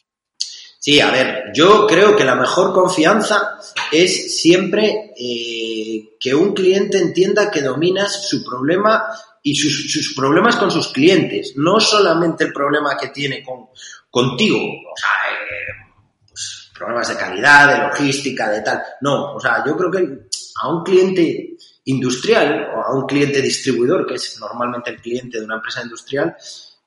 [0.87, 3.59] Sí, a ver, yo creo que la mejor confianza
[3.91, 9.03] es siempre eh, que un cliente entienda que dominas su problema
[9.43, 13.67] y sus, problemas con sus clientes, no solamente el problema que tiene con,
[14.09, 15.91] contigo, o sea, eh,
[16.29, 18.81] pues, problemas de calidad, de logística, de tal.
[19.01, 20.29] No, o sea, yo creo que
[20.63, 25.47] a un cliente industrial o a un cliente distribuidor, que es normalmente el cliente de
[25.47, 26.37] una empresa industrial,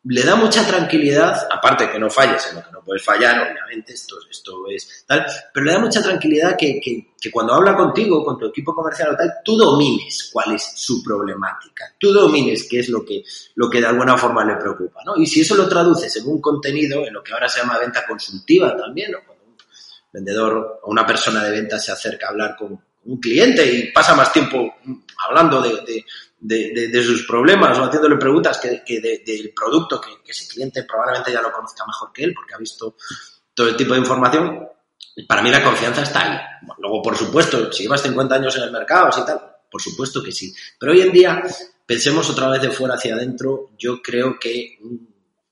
[0.04, 3.94] le da mucha tranquilidad, aparte que no falles en lo que no puedes fallar, obviamente,
[3.94, 8.38] esto, esto es tal, pero le da mucha tranquilidad que, que, cuando habla contigo, con
[8.38, 12.90] tu equipo comercial o tal, tú domines cuál es su problemática, tú domines qué es
[12.90, 13.24] lo que,
[13.56, 15.18] lo que de alguna forma le preocupa, ¿no?
[15.18, 18.08] Y si eso lo traduces en un contenido, en lo que ahora se llama venta
[18.08, 19.20] consultiva también, ¿no?
[19.26, 19.58] Cuando un
[20.14, 24.16] vendedor o una persona de venta se acerca a hablar con un cliente y pasa
[24.16, 24.76] más tiempo
[25.28, 26.06] hablando de,
[27.04, 31.52] sus problemas o haciéndole preguntas que, que del producto que, ese cliente probablemente ya lo
[31.52, 32.96] conozca mejor que él porque ha visto
[33.54, 34.68] todo el tipo de información,
[35.28, 36.40] para mí la confianza está ahí.
[36.78, 40.32] luego, por supuesto, si llevas 50 años en el mercado, y tal, por supuesto que
[40.32, 40.54] sí.
[40.80, 41.44] Pero hoy en día,
[41.86, 45.10] pensemos otra vez de fuera hacia adentro, yo creo que un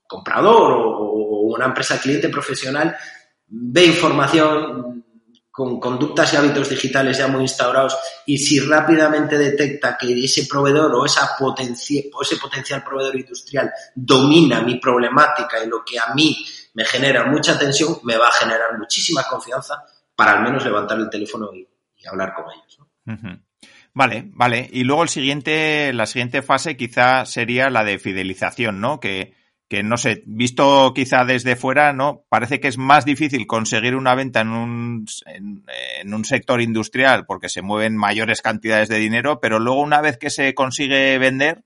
[0.07, 2.95] comprador o una empresa cliente profesional
[3.47, 5.05] ve información
[5.57, 10.93] con conductas y hábitos digitales ya muy instaurados y si rápidamente detecta que ese proveedor
[10.93, 11.55] o, esa o
[12.21, 17.57] ese potencial proveedor industrial domina mi problemática y lo que a mí me genera mucha
[17.57, 19.83] tensión, me va a generar muchísima confianza
[20.15, 21.67] para al menos levantar el teléfono y,
[22.07, 23.41] hablar con ellos.
[23.95, 24.69] Vale, vale.
[24.71, 28.99] Y luego el siguiente, la siguiente fase quizá sería la de fidelización, ¿no?
[28.99, 29.33] Que,
[29.67, 32.23] que no sé, visto quizá desde fuera, ¿no?
[32.29, 37.49] Parece que es más difícil conseguir una venta en un, en, un sector industrial porque
[37.49, 41.63] se mueven mayores cantidades de dinero, pero luego una vez que se consigue vender,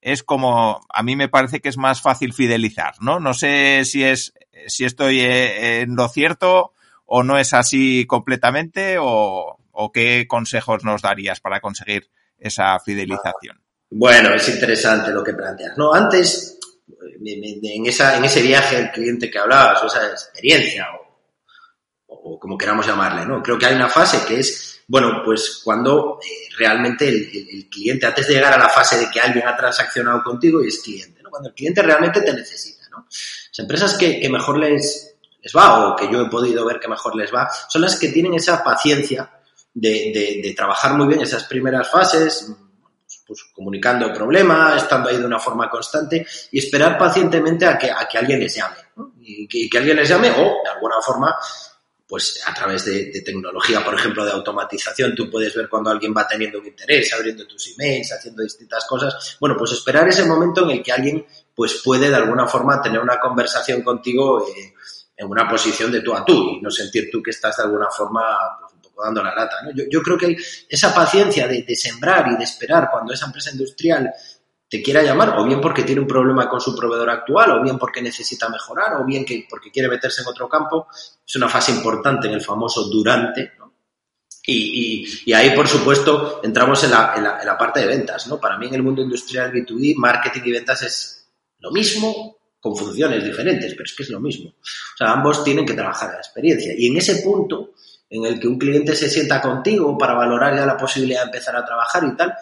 [0.00, 3.20] es como, a mí me parece que es más fácil fidelizar, ¿no?
[3.20, 4.32] No sé si es,
[4.66, 6.72] si estoy eh, en lo cierto
[7.04, 13.60] o no es así completamente o, o qué consejos nos darías para conseguir esa fidelización.
[13.90, 15.76] Bueno, es interesante lo que planteas.
[15.76, 16.58] No, antes
[17.22, 20.88] en, ese viaje el cliente que hablabas, o esa experiencia,
[22.08, 23.42] o, como queramos llamarle, ¿no?
[23.42, 28.26] Creo que hay una fase que es, bueno, pues cuando eh, realmente el, cliente, antes
[28.26, 31.30] de llegar a la fase de que alguien ha transaccionado contigo y es cliente, ¿no?
[31.30, 33.06] Cuando el cliente realmente te necesita, ¿no?
[33.08, 35.16] Las empresas que, mejor les,
[35.56, 38.34] va, o que yo he podido ver que mejor les va, son las que tienen
[38.34, 39.30] esa paciencia
[39.72, 42.54] de trabajar muy bien esas primeras fases,
[43.26, 47.90] pues, comunicando el problema, estando ahí de una forma constante y esperar pacientemente a que,
[47.90, 48.76] a que alguien les llame.
[49.20, 51.34] Y, que, alguien les llame o, de alguna forma,
[52.06, 56.28] pues a través de, tecnología, por ejemplo, de automatización, tú puedes ver cuando alguien va
[56.28, 59.36] teniendo un interés, abriendo tus emails, haciendo distintas cosas.
[59.40, 63.00] Bueno, pues esperar ese momento en el que alguien pues puede de alguna forma tener
[63.00, 64.74] una conversación contigo eh,
[65.16, 67.88] en una posición de tú a tú y no sentir tú que estás de alguna
[67.88, 68.58] forma
[69.02, 69.56] dando la lata.
[69.74, 70.36] Yo, creo que
[70.68, 74.12] esa paciencia de, sembrar y de esperar cuando esa empresa industrial
[74.68, 77.78] te quiera llamar, o bien porque tiene un problema con su proveedor actual, o bien
[77.78, 80.88] porque necesita mejorar, o bien que porque quiere meterse en otro campo,
[81.26, 83.52] es una fase importante en el famoso durante.
[84.46, 88.26] Y, ahí, por supuesto, entramos en la, parte de ventas.
[88.26, 88.38] ¿no?
[88.38, 91.28] Para mí, en el mundo industrial B2B, marketing y ventas es
[91.60, 94.48] lo mismo, con funciones diferentes, pero es que es lo mismo.
[94.48, 96.72] O sea, ambos tienen que trabajar la experiencia.
[96.74, 97.73] Y en ese punto
[98.14, 101.56] en el que un cliente se sienta contigo para valorar ya la posibilidad de empezar
[101.56, 102.34] a trabajar y tal,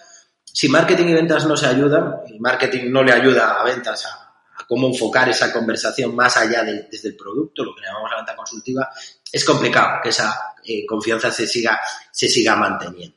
[0.44, 4.22] si marketing y ventas no se ayudan, y marketing no le ayuda a ventas a,
[4.68, 8.36] cómo enfocar esa conversación más allá de, desde el producto, lo que llamamos la venta
[8.36, 8.90] consultiva,
[9.32, 11.80] es complicado que esa eh, confianza se siga,
[12.10, 13.16] se siga manteniendo.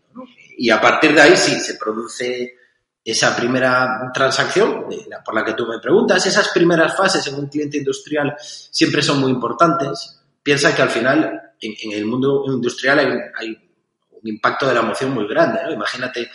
[0.57, 2.55] Y a partir de ahí, sí, se produce
[3.03, 4.85] esa primera transacción
[5.23, 9.19] por la que tú me preguntas, esas primeras fases en un cliente industrial siempre son
[9.19, 10.21] muy importantes.
[10.41, 13.57] Piensa que al final en, el mundo industrial hay,
[14.11, 15.71] un impacto de la emoción muy grande, ¿no?
[15.71, 16.29] Imagínate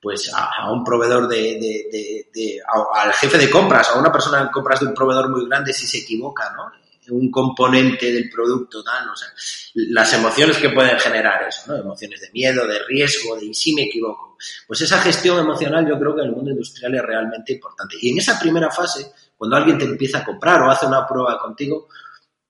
[0.00, 2.60] pues a, un proveedor de,
[2.94, 5.86] al jefe de compras, a una persona en compras de un proveedor muy grande si
[5.86, 6.70] se equivoca, ¿no?
[7.14, 9.28] Un componente del producto, tal, o sea,
[9.74, 11.76] las emociones que pueden generar eso, ¿no?
[11.78, 14.36] Emociones de miedo, de riesgo, de y si me equivoco.
[14.66, 17.96] Pues esa gestión emocional yo creo que en el mundo industrial es realmente importante.
[18.00, 21.38] Y en esa primera fase, cuando alguien te empieza a comprar o hace una prueba
[21.38, 21.88] contigo,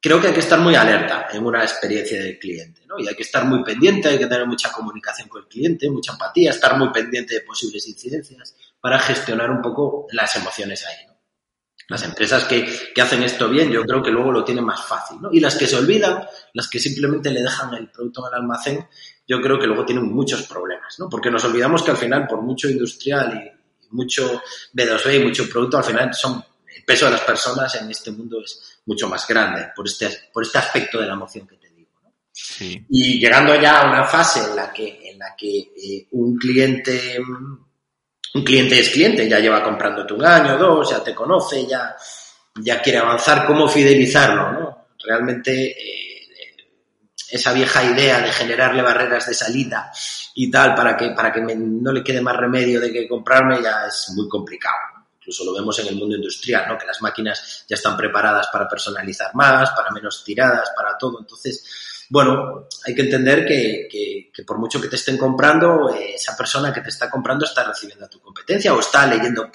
[0.05, 2.99] creo que hay que estar muy alerta en una experiencia del cliente, ¿no?
[2.99, 6.12] Y hay que estar muy pendiente, hay que tener mucha comunicación con el cliente, mucha
[6.12, 11.14] empatía, estar muy pendiente de posibles incidencias para gestionar un poco las emociones ahí, ¿no?
[11.88, 15.31] Las empresas que, hacen esto bien, yo creo que luego lo tienen más fácil, ¿no?
[15.33, 18.87] Y las que se olvidan, las que simplemente le dejan el producto en el almacén,
[19.27, 21.09] yo creo que luego tienen muchos problemas, ¿no?
[21.09, 24.43] Porque nos olvidamos que al final, por mucho industrial y mucho
[24.75, 26.45] B2B y mucho producto, al final son
[26.76, 30.42] el peso de las personas en este mundo es mucho más grande por este, por
[30.42, 31.90] este aspecto de la emoción que te digo.
[32.88, 37.20] Y llegando ya a una fase en la que, en la que eh, un cliente
[38.34, 41.94] un cliente es cliente, ya lleva comprándote un año, dos, ya te conoce, ya,
[42.60, 44.52] ya quiere avanzar, ¿cómo fidelizarlo?
[44.52, 44.87] ¿no?
[45.04, 46.04] Realmente eh,
[47.30, 49.92] esa vieja idea de generarle barreras de salida
[50.34, 53.87] y tal para que, para que no le quede más remedio de que comprarme ya
[53.87, 54.93] es muy complicado
[55.24, 56.76] incluso lo vemos en el mundo industrial, ¿no?
[56.76, 61.20] que las máquinas ya están preparadas para personalizar más, para menos tiradas, para todo.
[61.20, 61.64] Entonces,
[62.10, 66.75] bueno, hay que entender que, que, por mucho que te estén comprando, eh, esa persona
[66.75, 69.50] que te está comprando está recibiendo tu competencia o está leyendo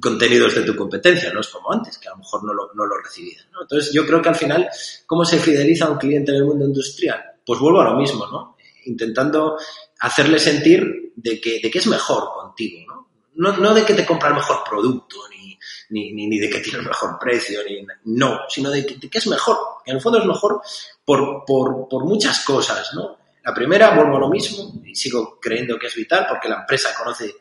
[0.00, 2.86] contenidos de tu competencia, no es como antes, que a lo mejor no lo, no
[2.86, 3.50] lo recibían.
[3.50, 3.62] ¿no?
[3.62, 4.68] Entonces, yo creo que al final,
[5.06, 7.20] ¿cómo se fideliza un cliente en el mundo industrial?
[7.44, 8.56] Pues vuelvo a lo mismo, ¿no?
[8.84, 9.58] Intentando
[9.98, 12.93] hacerle sentir de que, de que es mejor contigo, ¿no?
[13.36, 15.58] No, no de que te compra el mejor producto, ni,
[15.90, 19.18] ni, ni, de que tiene el mejor precio, ni, no, sino de que, de que,
[19.18, 19.56] es mejor.
[19.86, 20.62] En el fondo es mejor
[21.04, 23.18] por, por, por muchas cosas, ¿no?
[23.44, 26.94] La primera, vuelvo a lo mismo, y sigo creyendo que es vital porque la empresa
[26.96, 27.36] conoce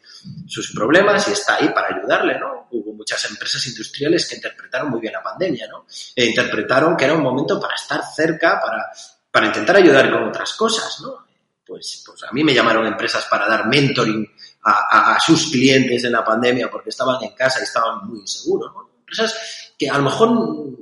[0.45, 2.67] sus problemas y está ahí para ayudarle, ¿no?
[2.71, 5.85] Hubo muchas empresas industriales que interpretaron muy bien la pandemia, ¿no?
[6.13, 8.91] E interpretaron que era un momento para estar cerca, para,
[9.31, 11.25] para intentar ayudar con otras cosas, ¿no?
[11.65, 14.29] Pues, pues a mí me llamaron empresas para dar mentoring
[14.63, 18.71] a, a, sus clientes en la pandemia porque estaban en casa y estaban muy inseguros,
[18.73, 18.89] ¿no?
[18.99, 20.29] Empresas que a lo mejor,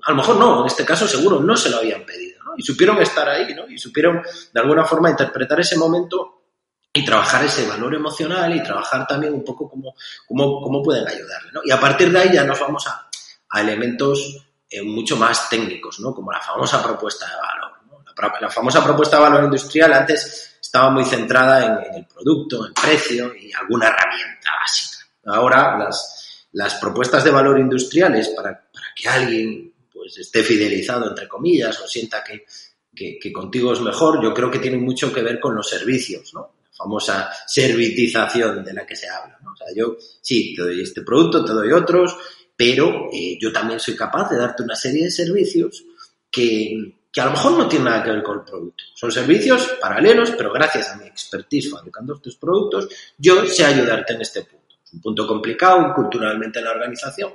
[0.03, 3.01] a lo mejor no, en este caso seguro no se lo habían pedido y supieron
[3.01, 3.67] estar ahí, ¿no?
[3.67, 4.21] Y supieron
[4.53, 6.41] de alguna forma interpretar ese momento
[6.93, 9.95] y trabajar ese valor emocional y trabajar también un poco cómo,
[10.27, 11.61] cómo, cómo pueden ayudarle, ¿no?
[11.63, 13.07] Y a partir de ahí ya nos vamos a,
[13.49, 16.13] a elementos eh, mucho más técnicos, ¿no?
[16.13, 18.03] Como la famosa propuesta de valor, ¿no?
[18.05, 22.65] la, la, famosa propuesta de valor industrial antes estaba muy centrada en, en el producto,
[22.65, 25.05] en precio y alguna herramienta básica.
[25.25, 31.27] Ahora las, las propuestas de valor industriales para, para que alguien pues esté fidelizado, entre
[31.27, 32.45] comillas, o sienta que,
[32.95, 36.33] que, que, contigo es mejor, yo creo que tiene mucho que ver con los servicios,
[36.33, 36.53] ¿no?
[36.63, 39.51] La famosa servitización de la que se habla, ¿no?
[39.51, 42.15] O sea, yo sí, te doy este producto, te doy otros,
[42.55, 45.83] pero eh, yo también soy capaz de darte una serie de servicios
[46.31, 48.83] que, que a lo mejor no tienen nada que ver con el producto.
[48.95, 52.87] Son servicios paralelos, pero gracias a mi expertise fabricando estos productos,
[53.17, 54.75] yo sé ayudarte en este punto.
[54.93, 57.33] Un punto complicado culturalmente en la organización,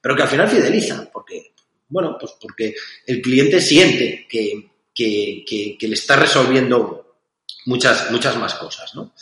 [0.00, 1.52] pero que al final fideliza, porque
[1.88, 2.74] bueno, pues porque
[3.06, 7.16] el cliente siente que, que, que, que le está resolviendo
[7.66, 9.14] muchas, muchas más cosas, ¿no?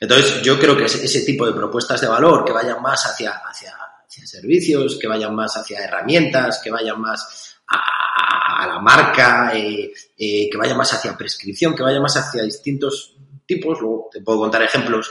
[0.00, 3.74] Entonces, yo creo que ese, tipo de propuestas de valor que vayan más hacia, hacia,
[4.06, 10.48] hacia servicios, que vayan más hacia herramientas, que vayan más a, la marca, eh, eh,
[10.50, 14.62] que vayan más hacia prescripción, que vayan más hacia distintos tipos, luego te puedo contar
[14.62, 15.10] ejemplos,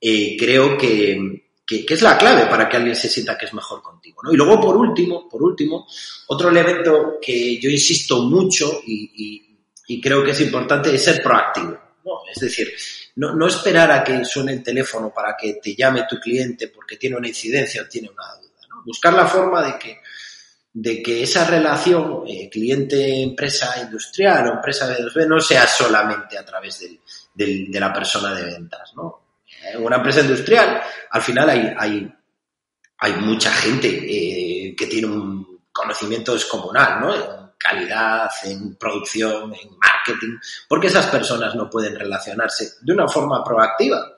[0.00, 3.82] eh, creo que, que, es la clave para que alguien se sienta que es mejor
[3.82, 4.20] contigo.
[4.22, 4.32] ¿no?
[4.32, 5.86] Y luego, por último, por último,
[6.28, 9.48] otro elemento que yo insisto mucho y,
[9.86, 11.78] y, creo que es importante es ser proactivo.
[12.04, 12.20] ¿no?
[12.34, 12.72] Es decir,
[13.16, 16.96] no, no, esperar a que suene el teléfono para que te llame tu cliente porque
[16.96, 18.52] tiene una incidencia o tiene una duda.
[18.84, 20.00] Buscar la forma de que,
[20.74, 26.84] de que esa relación eh, cliente-empresa industrial o empresa B2B no sea solamente a través
[27.34, 28.92] de la persona de ventas.
[28.96, 29.22] ¿no?
[29.62, 32.14] en una empresa industrial, al final hay, hay,
[32.98, 37.14] hay mucha gente eh, que tiene un conocimiento descomunal, ¿no?
[37.14, 40.36] En calidad, en producción, en marketing,
[40.68, 44.16] porque esas personas no pueden relacionarse de una forma proactiva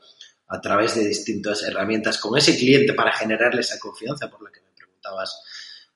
[0.48, 4.60] a través de distintas herramientas con ese cliente para generarle esa confianza por la que
[4.60, 5.42] me preguntabas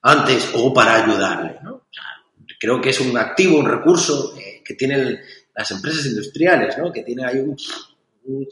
[0.02, 1.86] antes o para ayudarle, ¿no?
[2.58, 5.20] Creo que es un activo, un recurso eh, que tienen
[5.54, 6.92] las empresas industriales, ¿no?
[6.92, 7.56] Que tiene ahí un,
[8.24, 8.46] un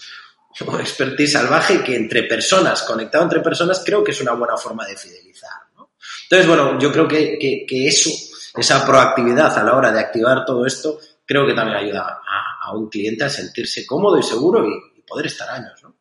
[0.81, 4.97] expertise salvaje que entre personas, conectado entre personas, creo que es una buena forma de
[4.97, 5.51] fidelizar.
[5.77, 5.91] ¿no?
[6.25, 8.11] Entonces, bueno, yo creo que, que, eso,
[8.55, 12.73] esa proactividad a la hora de activar todo esto, creo que también ayuda a, a
[12.75, 15.83] un cliente a sentirse cómodo y seguro y, y, poder estar años.
[15.83, 15.96] ¿no?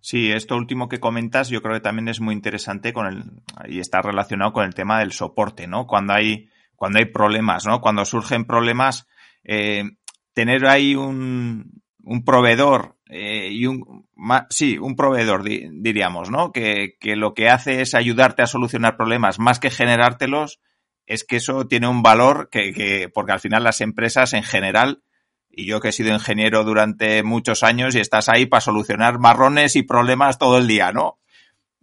[0.00, 3.24] Sí, esto último que comentas yo creo que también es muy interesante con el,
[3.68, 5.86] y está relacionado con el tema del soporte, ¿no?
[5.86, 7.80] Cuando hay, cuando hay problemas, ¿no?
[7.80, 9.06] Cuando surgen problemas,
[9.44, 9.84] eh,
[10.32, 14.06] tener ahí un, un proveedor eh, y un
[14.50, 16.52] sí, un proveedor di, diríamos, ¿no?
[16.52, 20.60] Que, que, lo que hace es ayudarte a solucionar problemas más que generártelos,
[21.06, 25.02] es que eso tiene un valor que, que, porque al final las empresas en general,
[25.50, 29.76] y yo que he sido ingeniero durante muchos años y estás ahí para solucionar marrones
[29.76, 31.18] y problemas todo el día, ¿no?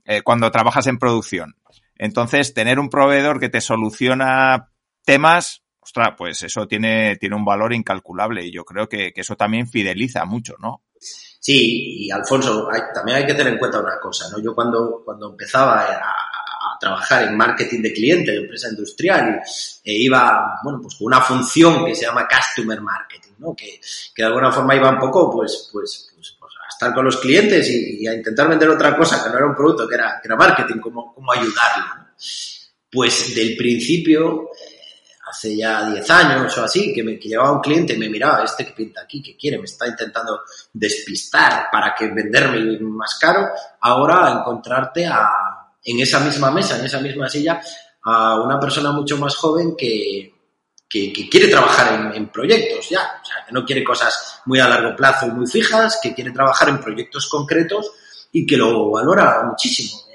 [0.06, 1.56] Eh, cuando trabajas en producción.
[1.98, 4.72] Entonces, tener un proveedor que te soluciona
[5.04, 9.68] temas, ostras, pues eso tiene, tiene un valor incalculable y yo creo que, eso también
[9.68, 10.84] fideliza mucho, ¿no?
[11.00, 14.42] Sí, y Alfonso, también hay que tener en cuenta una cosa, ¿no?
[14.42, 16.12] Yo cuando, cuando empezaba a,
[16.76, 19.42] a trabajar en marketing de cliente, de empresa industrial,
[19.84, 23.56] e iba, bueno, pues con una función que se llama Customer Marketing, ¿no?
[23.56, 23.80] Que,
[24.14, 27.18] que de alguna forma iba un poco, pues, pues, pues, pues a estar con los
[27.18, 30.20] clientes y, y, a intentar vender otra cosa que no era un producto, que era,
[30.22, 32.08] que era marketing, cómo, cómo ayudarlo, ¿no?
[32.90, 34.50] Pues del principio,
[35.30, 38.44] hace ya 10 años o así, que, me, que llevaba un cliente y me miraba,
[38.44, 40.42] este que pinta aquí, que quiere, me está intentando
[40.74, 43.48] despistar para que venderme más caro,
[43.82, 45.30] ahora encontrarte a,
[45.84, 47.62] en esa misma mesa, en esa misma silla,
[48.04, 50.37] a una persona mucho más joven que,
[50.90, 54.60] que, que quiere trabajar en, en, proyectos ya, o sea, que no quiere cosas muy
[54.60, 57.92] a largo plazo y muy fijas, que quiere trabajar en proyectos concretos
[58.32, 60.08] y que lo valora muchísimo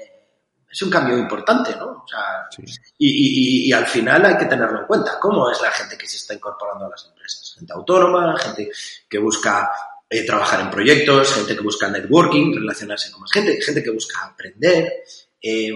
[0.73, 2.03] es un cambio importante, ¿no?
[2.03, 2.63] O sea, sí.
[2.97, 5.19] y, y, y, al final hay que tenerlo en cuenta.
[5.19, 7.53] ¿Cómo es la gente que se está incorporando a las empresas?
[7.55, 8.71] Gente autónoma, gente
[9.07, 9.71] que busca
[10.09, 14.25] eh, trabajar en proyectos, gente que busca networking, relacionarse con más gente, gente que busca
[14.25, 15.03] aprender.
[15.39, 15.71] Eh,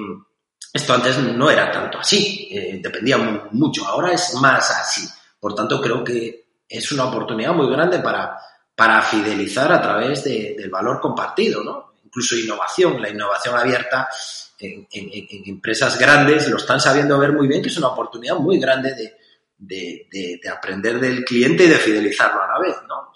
[0.73, 5.07] esto antes no era tanto así, eh, dependía mucho, ahora es más así.
[5.39, 8.37] Por tanto, creo que es una oportunidad muy grande para,
[8.75, 11.93] para fidelizar a través del valor compartido, ¿no?
[12.03, 14.07] Incluso innovación, la innovación abierta
[14.59, 14.87] en,
[15.45, 18.95] empresas grandes lo están sabiendo ver muy bien que es una oportunidad muy grande
[19.57, 23.07] de, de aprender del cliente y de fidelizarlo a la vez, ¿no?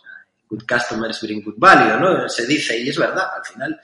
[0.51, 2.27] good customers bring good value, ¿no?
[2.27, 3.79] Se dice y es verdad, al final.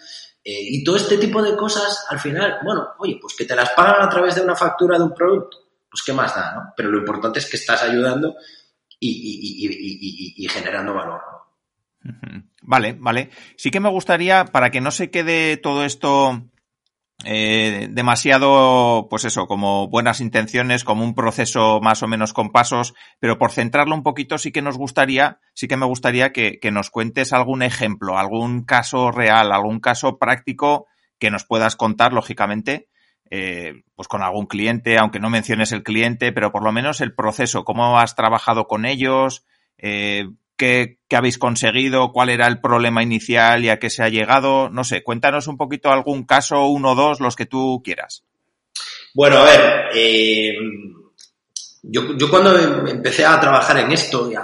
[0.50, 3.72] Eh, y todo este tipo de cosas, al final, bueno, oye, pues que te las
[3.72, 5.58] pagan a través de una factura de un producto,
[5.92, 6.74] pues qué más da, ¿no?
[6.74, 8.34] Pero lo importante es que estás ayudando
[8.98, 11.22] y, generando valor,
[12.02, 12.46] ¿no?
[12.62, 13.30] Vale, vale.
[13.58, 16.42] Sí que me gustaría, para que no se quede todo esto
[17.26, 22.94] eh, demasiado, pues eso, como buenas intenciones, como un proceso más o menos con pasos,
[23.20, 26.92] pero por centrarlo un poquito sí que nos gustaría, sí que me gustaría que, nos
[26.92, 30.86] cuentes algún ejemplo, algún caso real, algún caso práctico
[31.18, 32.88] que nos puedas contar, lógicamente,
[33.32, 37.16] eh, pues con algún cliente, aunque no menciones el cliente, pero por lo menos el
[37.16, 39.44] proceso, cómo has trabajado con ellos,
[39.80, 40.28] eh,
[40.58, 44.70] qué, habéis conseguido, cuál era el problema inicial y a qué se ha llegado.
[44.70, 48.24] No sé, cuéntanos un poquito algún caso, uno o dos, los que tú quieras.
[49.14, 50.54] Bueno, a ver, eh,
[51.84, 54.44] yo, yo, cuando empecé a trabajar en esto y a,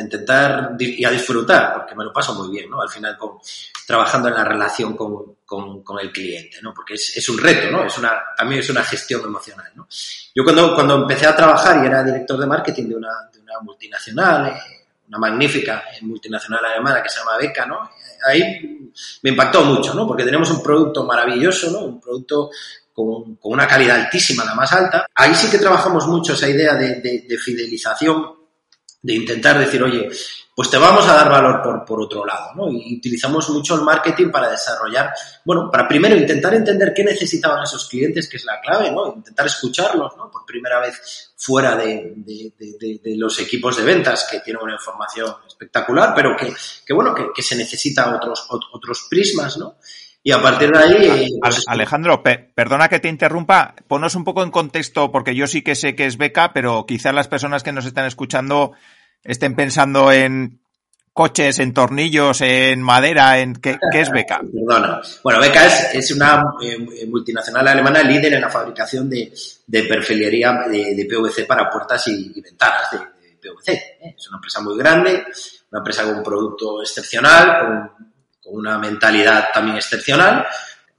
[0.00, 2.80] intentar y a disfrutar, porque me lo paso muy bien, ¿no?
[2.80, 3.16] Al final
[3.86, 6.72] trabajando en la relación con, con, el cliente, ¿no?
[6.72, 7.84] Porque es, es, un reto, ¿no?
[7.84, 9.86] Es una, también es una gestión emocional, ¿no?
[10.34, 13.60] Yo cuando, cuando empecé a trabajar y era director de marketing de una, de una
[13.60, 14.81] multinacional, eh,
[15.12, 17.90] una magnífica multinacional alemana que se llama Beca, ¿no?
[18.26, 18.90] Ahí
[19.22, 20.06] me impactó mucho, ¿no?
[20.06, 21.80] Porque tenemos un producto maravilloso, ¿no?
[21.80, 22.50] Un producto
[22.94, 25.06] con, con una calidad altísima, la más alta.
[25.14, 28.41] Ahí sí que trabajamos mucho esa idea de, de, de fidelización,
[29.02, 30.08] de intentar decir, oye,
[30.54, 32.70] pues te vamos a dar valor por, por otro lado, ¿no?
[32.70, 35.12] Y utilizamos mucho el marketing para desarrollar,
[35.44, 39.14] bueno, para primero intentar entender qué necesitaban esos clientes, que es la clave, ¿no?
[39.16, 40.30] Intentar escucharlos, ¿no?
[40.30, 46.12] Por primera vez fuera de, de, los equipos de ventas que tienen una información espectacular,
[46.14, 46.54] pero que,
[46.86, 49.76] que bueno, que, que, se necesita otros, otros prismas, ¿no?
[50.24, 51.38] Y a partir de ahí...
[51.40, 55.74] Pues Alejandro, perdona que te interrumpa, ponos un poco en contexto, porque yo sí que
[55.74, 58.72] sé que es beca, pero quizás las personas que nos están escuchando
[59.24, 60.62] estén pensando en
[61.12, 64.40] coches, en tornillos, en madera, en ¿qué, es Beca?
[64.52, 65.00] Perdona.
[65.22, 69.32] Bueno, Beca es, es una eh, multinacional alemana líder en la fabricación de,
[69.66, 72.98] de perfilería de, PVC para puertas y, ventanas de,
[73.42, 73.72] PVC.
[73.72, 74.14] ¿eh?
[74.16, 75.24] Es una empresa muy grande,
[75.70, 78.11] una empresa con un producto excepcional, con,
[78.42, 80.46] con una mentalidad también excepcional.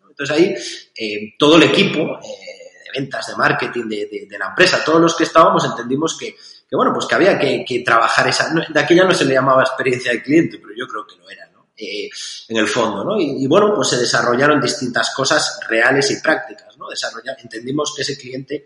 [0.09, 0.55] Entonces ahí
[0.95, 5.23] eh, todo el equipo de ventas, de marketing de, de la empresa, todos los que
[5.23, 6.35] estábamos entendimos que
[6.73, 10.11] que bueno, pues que había que, trabajar esa, de aquella no se le llamaba experiencia
[10.11, 11.67] de cliente, pero yo creo que lo era, ¿no?
[11.77, 12.09] Eh,
[12.47, 13.19] en el fondo, ¿no?
[13.19, 16.89] Y, bueno, pues se desarrollaron distintas cosas reales y prácticas, ¿no?
[16.89, 18.65] Desarrollar, entendimos que ese cliente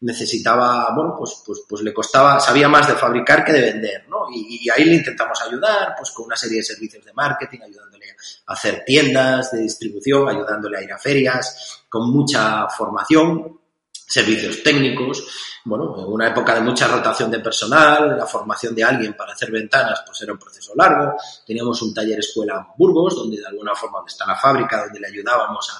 [0.00, 4.30] necesitaba, bueno, pues, pues, pues le costaba, sabía más de fabricar que de vender, ¿no?
[4.34, 7.91] Y, y, ahí le intentamos ayudar, pues con una serie de servicios de marketing, ayudándole
[7.91, 7.91] a
[8.46, 13.60] hacer tiendas de distribución, ayudándole a ir a ferias, con mucha formación,
[13.92, 15.26] servicios técnicos,
[15.64, 19.50] bueno, en una época de mucha rotación de personal, la formación de alguien para hacer
[19.50, 21.14] ventanas, pues era un proceso largo.
[21.46, 25.06] Teníamos un taller escuela en Burgos, donde de alguna forma está la fábrica, donde le
[25.06, 25.70] ayudábamos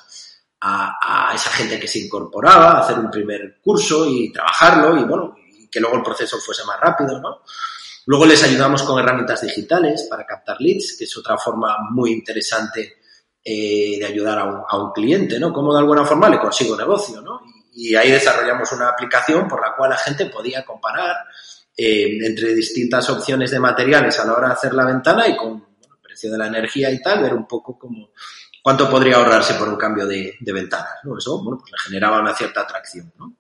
[0.61, 5.05] a, a, esa gente que se incorporaba, a hacer un primer curso y trabajarlo y
[5.05, 7.41] bueno, y que luego el proceso fuese más rápido, ¿no?
[8.07, 12.99] Luego les ayudamos con herramientas digitales para captar leads, que es otra forma muy interesante
[13.45, 15.53] eh, de ayudar a un, cliente, ¿no?
[15.53, 17.41] Como de alguna forma le consigo negocio, ¿no?
[17.75, 21.17] y ahí desarrollamos una aplicación por la cual la gente podía comparar
[21.77, 25.53] eh, entre distintas opciones de materiales a la hora de hacer la ventana y con
[25.53, 28.11] el precio de la energía y tal, ver un poco cómo,
[28.63, 30.99] cuánto podría ahorrarse por un cambio de, ventanas.
[31.05, 31.17] ¿no?
[31.17, 33.11] Eso bueno, pues le generaba una cierta atracción.
[33.19, 33.35] ¿no?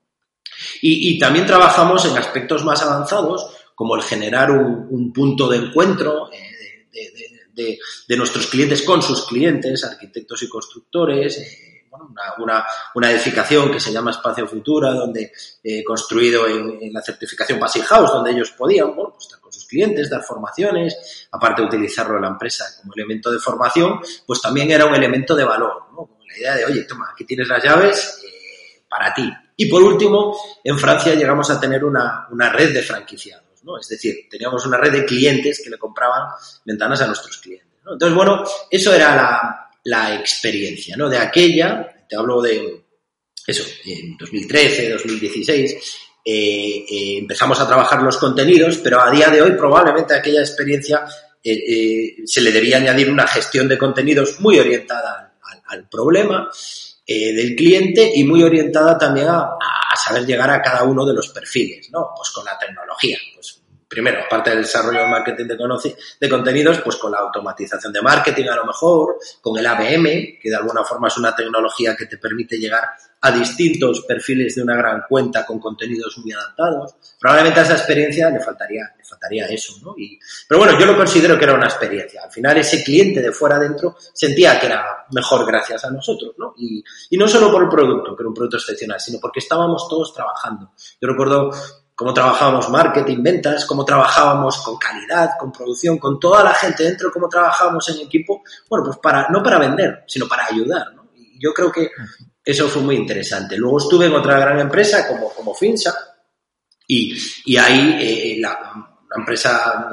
[0.80, 6.30] Y, también trabajamos en aspectos más avanzados, como el generar un, un punto de encuentro
[6.32, 7.12] eh, de,
[7.54, 11.38] de, de, nuestros clientes con sus clientes, arquitectos y constructores.
[11.38, 16.92] Eh, una, una, una, edificación que se llama Espacio Futura, donde eh, construido en, en,
[16.92, 21.28] la certificación Passing House, donde ellos podían bueno, pues estar con sus clientes, dar formaciones,
[21.30, 25.34] aparte de utilizarlo en la empresa como elemento de formación, pues también era un elemento
[25.34, 26.06] de valor, ¿no?
[26.06, 29.30] Como la idea de, oye, toma, aquí tienes las llaves eh, para ti.
[29.56, 34.28] Y por último, en Francia llegamos a tener una, una red de franquiciados, Es decir,
[34.30, 36.28] teníamos una red de clientes que le compraban
[36.64, 37.68] ventanas a nuestros clientes.
[37.80, 41.08] Entonces, bueno, eso era la, la experiencia, ¿no?
[41.08, 42.82] De aquella, te hablo de
[43.46, 45.72] eso, en 2013, 2016,
[46.24, 51.04] eh, eh, empezamos a trabajar los contenidos, pero a día de hoy probablemente aquella experiencia
[51.44, 55.34] se le debía añadir una gestión de contenidos muy orientada
[55.66, 56.48] al, problema
[57.34, 59.50] del cliente y muy orientada también a,
[59.94, 62.12] saber llegar a cada uno de los perfiles, ¿no?
[62.16, 65.46] Pues con la tecnología, pues primero, aparte del desarrollo de marketing
[66.18, 70.48] de, contenidos, pues con la automatización de marketing a lo mejor, con el ABM, que
[70.48, 72.88] de alguna forma es una tecnología que te permite llegar
[73.22, 76.96] a distintos perfiles de una gran cuenta con contenidos muy adaptados.
[77.20, 79.94] Probablemente a esa experiencia le faltaría, le faltaría eso, ¿no?
[79.96, 80.18] Y,
[80.48, 82.22] pero bueno, yo lo considero que era una experiencia.
[82.24, 86.54] Al final ese cliente de fuera adentro sentía que era mejor gracias a nosotros, ¿no?
[86.58, 89.86] Y, y no solo por el producto, que era un producto excepcional, sino porque estábamos
[89.88, 90.72] todos trabajando.
[91.00, 91.50] Yo recuerdo
[91.94, 97.12] cómo trabajábamos marketing, ventas, cómo trabajábamos con calidad, con producción, con toda la gente dentro,
[97.12, 101.01] cómo trabajábamos en equipo, bueno, pues para, no para vender, sino para ayudar, ¿no?
[101.42, 101.90] Y yo creo que
[102.44, 103.56] eso fue muy interesante.
[103.56, 105.94] Luego estuve en otra gran empresa como, como Finsa
[106.86, 107.16] y,
[107.46, 108.72] y ahí eh, la,
[109.14, 109.90] una empresa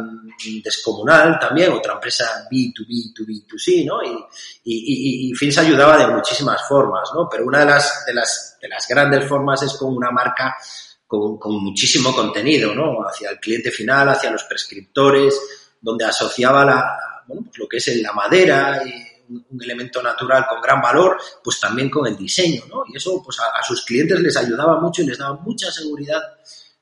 [0.63, 4.01] descomunal también, otra empresa B2B, 2B, 2C, ¿no?
[4.03, 4.25] Y,
[4.63, 7.27] y, y, Finsa ayudaba de muchísimas formas, ¿no?
[7.29, 10.57] Pero una de las, de las, de las grandes formas es con una marca
[11.05, 13.01] con, muchísimo contenido, ¿no?
[13.05, 15.39] Hacia el cliente final, hacia los prescriptores,
[15.81, 16.97] donde asociaba la,
[17.27, 21.89] pues lo que es la madera, un, un, elemento natural con gran valor, pues también
[21.89, 22.83] con el diseño, ¿no?
[22.91, 26.21] Y eso, pues a, sus clientes les ayudaba mucho y les daba mucha seguridad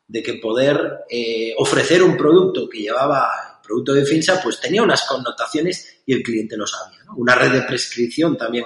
[0.08, 5.04] de que poder eh, ofrecer un producto que llevaba producto de Finsa, pues tenía unas
[5.04, 7.16] connotaciones y el cliente lo sabía, ¿no?
[7.18, 8.66] Una red de prescripción también.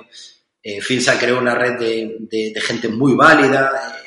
[0.62, 3.98] Eh, Finsa creó una red de, gente muy válida,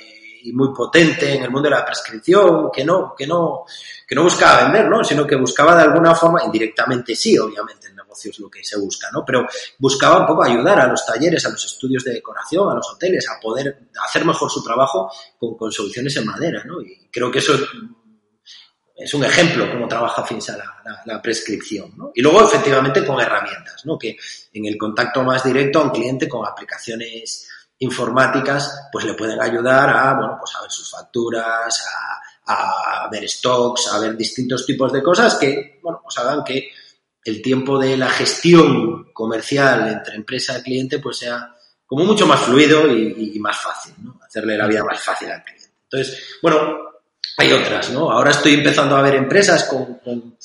[0.44, 3.64] y muy potente en el mundo de la prescripción, que no, que no,
[4.06, 5.02] que no buscaba vender, ¿no?
[5.02, 8.78] Sino que buscaba de alguna forma, indirectamente sí, obviamente, el negocio es lo que se
[8.78, 9.24] busca, ¿no?
[9.24, 9.46] Pero
[9.78, 13.28] buscaba un poco ayudar a los talleres, a los estudios de decoración, a los hoteles,
[13.28, 16.80] a poder hacer mejor su trabajo con, soluciones en madera, ¿no?
[16.80, 17.54] Y creo que eso
[18.96, 21.92] es un ejemplo cómo trabaja FINSA la, la, la, prescripción.
[21.96, 22.12] ¿no?
[22.14, 23.98] Y luego, efectivamente, con herramientas, ¿no?
[23.98, 24.16] que
[24.52, 27.48] en el contacto más directo a un cliente con aplicaciones
[27.78, 33.28] informáticas, pues le pueden ayudar a, bueno, pues a ver sus facturas, a, a ver
[33.28, 36.70] stocks, a ver distintos tipos de cosas que, bueno, pues hagan que
[37.24, 41.54] el tiempo de la gestión comercial entre empresa y cliente pues sea
[41.86, 44.18] como mucho más fluido y, más fácil, ¿no?
[44.24, 45.68] Hacerle la vida más fácil al cliente.
[45.84, 46.78] Entonces, bueno,
[47.36, 48.10] hay otras, ¿no?
[48.10, 50.36] Ahora estoy empezando a ver empresas con, con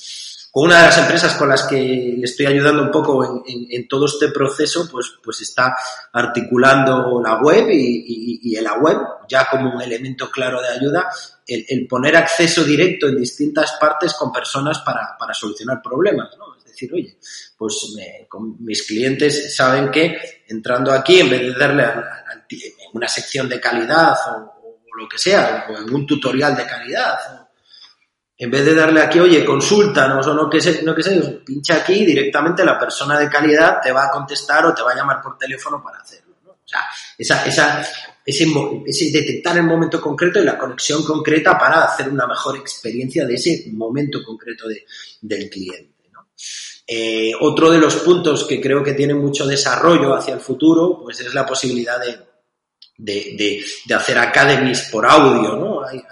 [0.54, 4.90] una de las empresas con las que estoy ayudando un poco en, todo este proceso,
[4.92, 5.76] pues, pues está
[6.12, 11.10] articulando la web y, y, y, la web, ya como un elemento claro de ayuda,
[11.46, 16.49] el, el poner acceso directo en distintas partes con personas para, para solucionar problemas, ¿no?
[16.80, 17.18] Decir, oye,
[17.58, 17.94] pues
[18.30, 22.24] con mis clientes saben que entrando aquí, en vez de darle a,
[22.94, 27.18] una sección de calidad o, lo que sea, o en un tutorial de calidad,
[28.38, 31.76] en vez de darle aquí, oye, consúltanos o no que sé, no que sé, pincha
[31.76, 35.22] aquí directamente la persona de calidad te va a contestar o te va a llamar
[35.22, 36.36] por teléfono para hacerlo.
[36.46, 36.82] O sea,
[37.18, 37.82] esa, esa,
[38.26, 38.46] ese,
[38.86, 43.34] ese detectar el momento concreto y la conexión concreta para hacer una mejor experiencia de
[43.36, 44.86] ese momento concreto de,
[45.22, 45.99] del cliente.
[46.92, 51.20] Eh, otro de los puntos que creo que tiene mucho desarrollo hacia el futuro, pues
[51.20, 52.18] es la posibilidad de,
[52.98, 55.84] de, de, hacer academies por audio, ¿no?
[55.84, 56.04] Hay,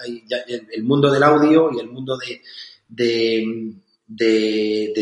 [0.71, 2.43] el mundo del audio y el mundo de,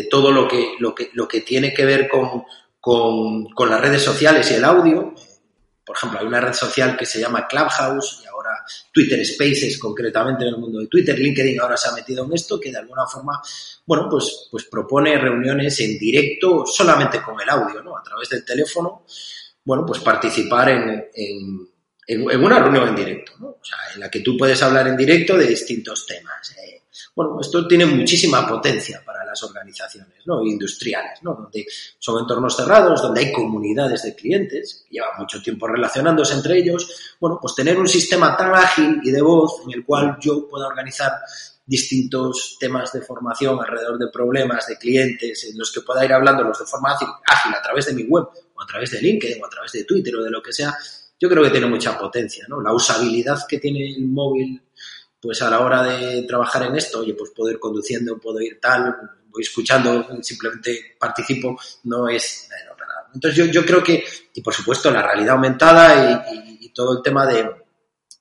[0.09, 2.45] todo lo que, lo, que, lo que tiene que ver con,
[2.79, 5.13] con, con, las redes sociales y el audio.
[5.85, 8.23] Por ejemplo, hay una red social que se llama Clubhouse
[8.91, 11.17] Twitter Spaces, concretamente en el mundo de Twitter.
[11.17, 13.41] LinkedIn ahora se ha metido en esto, que de alguna forma,
[13.85, 17.97] bueno, pues, pues propone reuniones en directo solamente con el audio, ¿no?
[17.97, 19.05] A través del teléfono,
[19.63, 21.69] bueno, pues participar en, en
[22.07, 23.47] en, una reunión en directo, ¿no?
[23.47, 26.54] O sea, en la que tú puedes hablar en directo de distintos temas.
[27.15, 30.43] Bueno, esto tiene muchísima potencia para las organizaciones ¿no?
[30.43, 31.33] industriales, ¿no?
[31.33, 31.65] donde
[31.97, 37.15] son entornos cerrados, donde hay comunidades de clientes que llevan mucho tiempo relacionándose entre ellos.
[37.19, 40.67] Bueno, pues tener un sistema tan ágil y de voz en el cual yo pueda
[40.67, 41.13] organizar
[41.65, 46.59] distintos temas de formación alrededor de problemas de clientes en los que pueda ir hablándolos
[46.59, 49.45] de forma ágil, ágil a través de mi web o a través de LinkedIn o
[49.45, 50.77] a través de Twitter o de lo que sea,
[51.19, 52.61] yo creo que tiene mucha potencia, ¿no?
[52.61, 54.61] La usabilidad que tiene el móvil,
[55.21, 58.59] pues a la hora de trabajar en esto, oye, pues puedo ir conduciendo, puedo ir
[58.59, 58.95] tal,
[59.29, 62.75] voy escuchando, simplemente participo, no es nada.
[63.15, 64.03] Entonces yo, yo creo que,
[64.33, 66.45] y por supuesto la realidad aumentada y,
[66.75, 67.49] todo el tema de,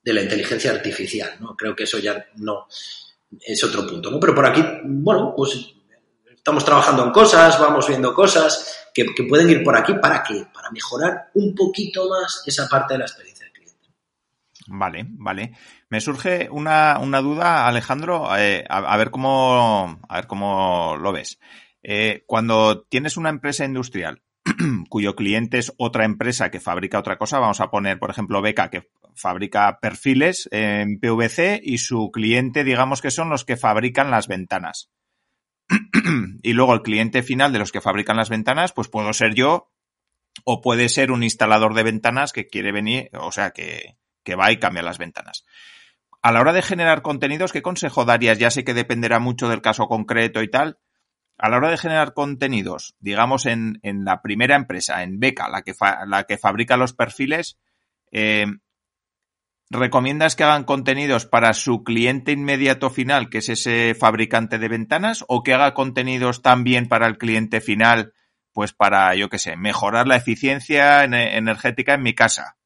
[0.00, 1.56] de la inteligencia artificial, ¿no?
[1.56, 2.68] Creo que eso ya no
[3.40, 4.20] es otro punto, ¿no?
[4.20, 5.74] Pero por aquí, bueno, pues
[6.32, 10.46] estamos trabajando en cosas, vamos viendo cosas, que, que, pueden ir por aquí para qué?
[10.54, 13.33] Para mejorar un poquito más esa parte de la experiencia.
[14.66, 15.52] Vale, vale.
[15.90, 21.38] Me surge una, una duda, Alejandro, eh, a, ver cómo, a ver cómo lo ves.
[21.82, 24.22] Eh, cuando tienes una empresa industrial
[24.88, 28.70] cuyo cliente es otra empresa que fabrica otra cosa, vamos a poner, por ejemplo, Beca,
[28.70, 34.28] que fabrica perfiles en PVC y su cliente, digamos que son los que fabrican las
[34.28, 34.90] ventanas.
[36.42, 39.70] y luego el cliente final de los que fabrican las ventanas, pues puedo ser yo
[40.44, 44.50] o puede ser un instalador de ventanas que quiere venir, o sea, que, que va
[44.50, 45.44] y cambia las ventanas.
[46.24, 48.38] A la hora de generar contenidos, ¿qué consejo darías?
[48.38, 50.78] Ya sé que dependerá mucho del caso concreto y tal.
[51.36, 55.60] A la hora de generar contenidos, digamos en, en la primera empresa, en Beca, la
[55.62, 55.74] que,
[56.06, 57.58] la que fabrica los perfiles,
[58.10, 58.46] eh,
[59.68, 65.24] ¿recomiendas que hagan contenidos para su cliente inmediato final, que es ese fabricante de ventanas,
[65.28, 68.14] o que haga contenidos también para el cliente final,
[68.52, 72.56] pues para, yo qué sé, mejorar la eficiencia energética en mi casa?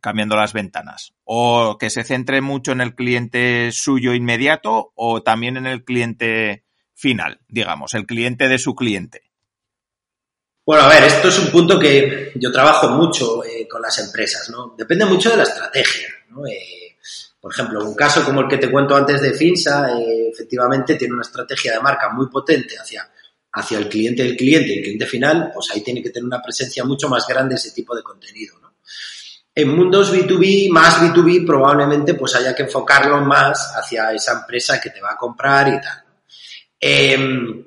[0.00, 1.12] Cambiando las ventanas.
[1.24, 6.64] O que se centre mucho en el cliente suyo inmediato o también en el cliente
[6.94, 9.30] final, digamos, el cliente de su cliente.
[10.64, 14.50] Bueno, a ver, esto es un punto que yo trabajo mucho eh, con las empresas,
[14.50, 14.74] ¿no?
[14.76, 16.46] Depende mucho de la estrategia, ¿no?
[16.46, 16.96] Eh,
[17.40, 21.14] por ejemplo, un caso como el que te cuento antes de Finsa, eh, efectivamente tiene
[21.14, 23.10] una estrategia de marca muy potente hacia,
[23.52, 26.42] hacia el cliente del cliente y el cliente final, pues ahí tiene que tener una
[26.42, 28.69] presencia mucho más grande ese tipo de contenido, ¿no?
[29.60, 34.88] En mundos B2B, más B2B, probablemente pues haya que enfocarlo más hacia esa empresa que
[34.88, 36.04] te va a comprar y tal.
[36.80, 37.66] Em,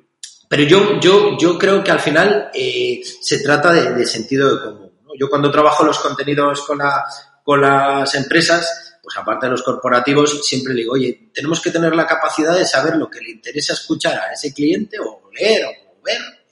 [0.49, 4.91] pero yo, yo, yo creo que al final eh, se trata de, sentido de común.
[5.19, 7.05] Yo cuando trabajo los contenidos con, la,
[7.43, 12.07] con las empresas, pues aparte de los corporativos, siempre digo, oye, tenemos que tener la
[12.07, 16.42] capacidad de saber lo que le interesa escuchar a ese cliente o leer o ver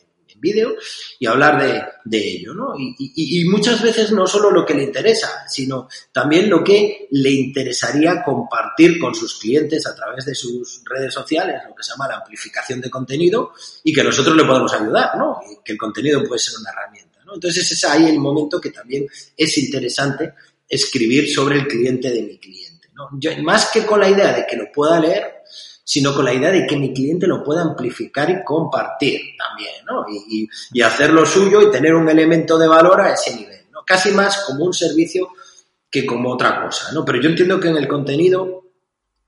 [0.41, 0.75] vídeo
[1.19, 2.73] y hablar de, ello, ¿no?
[2.77, 8.23] Y, muchas veces no solo lo que le interesa, sino también lo que le interesaría
[8.23, 12.17] compartir con sus clientes a través de sus redes sociales, lo que se llama la
[12.17, 15.39] amplificación de contenido y que nosotros le podemos ayudar, ¿no?
[15.49, 17.11] Y que el contenido puede ser una herramienta.
[17.33, 20.33] Entonces es ahí el momento que también es interesante
[20.67, 23.09] escribir sobre el cliente de mi cliente, ¿no?
[23.43, 25.40] Más que con la idea de que lo pueda leer,
[25.91, 30.05] sino con la idea de que mi cliente lo pueda amplificar y compartir también, ¿no?
[30.07, 33.81] Y, y, hacer lo suyo y tener un elemento de valor a ese nivel, ¿no?
[33.85, 35.33] Casi más como un servicio
[35.89, 37.03] que como otra cosa, ¿no?
[37.03, 38.67] Pero yo entiendo que en el contenido,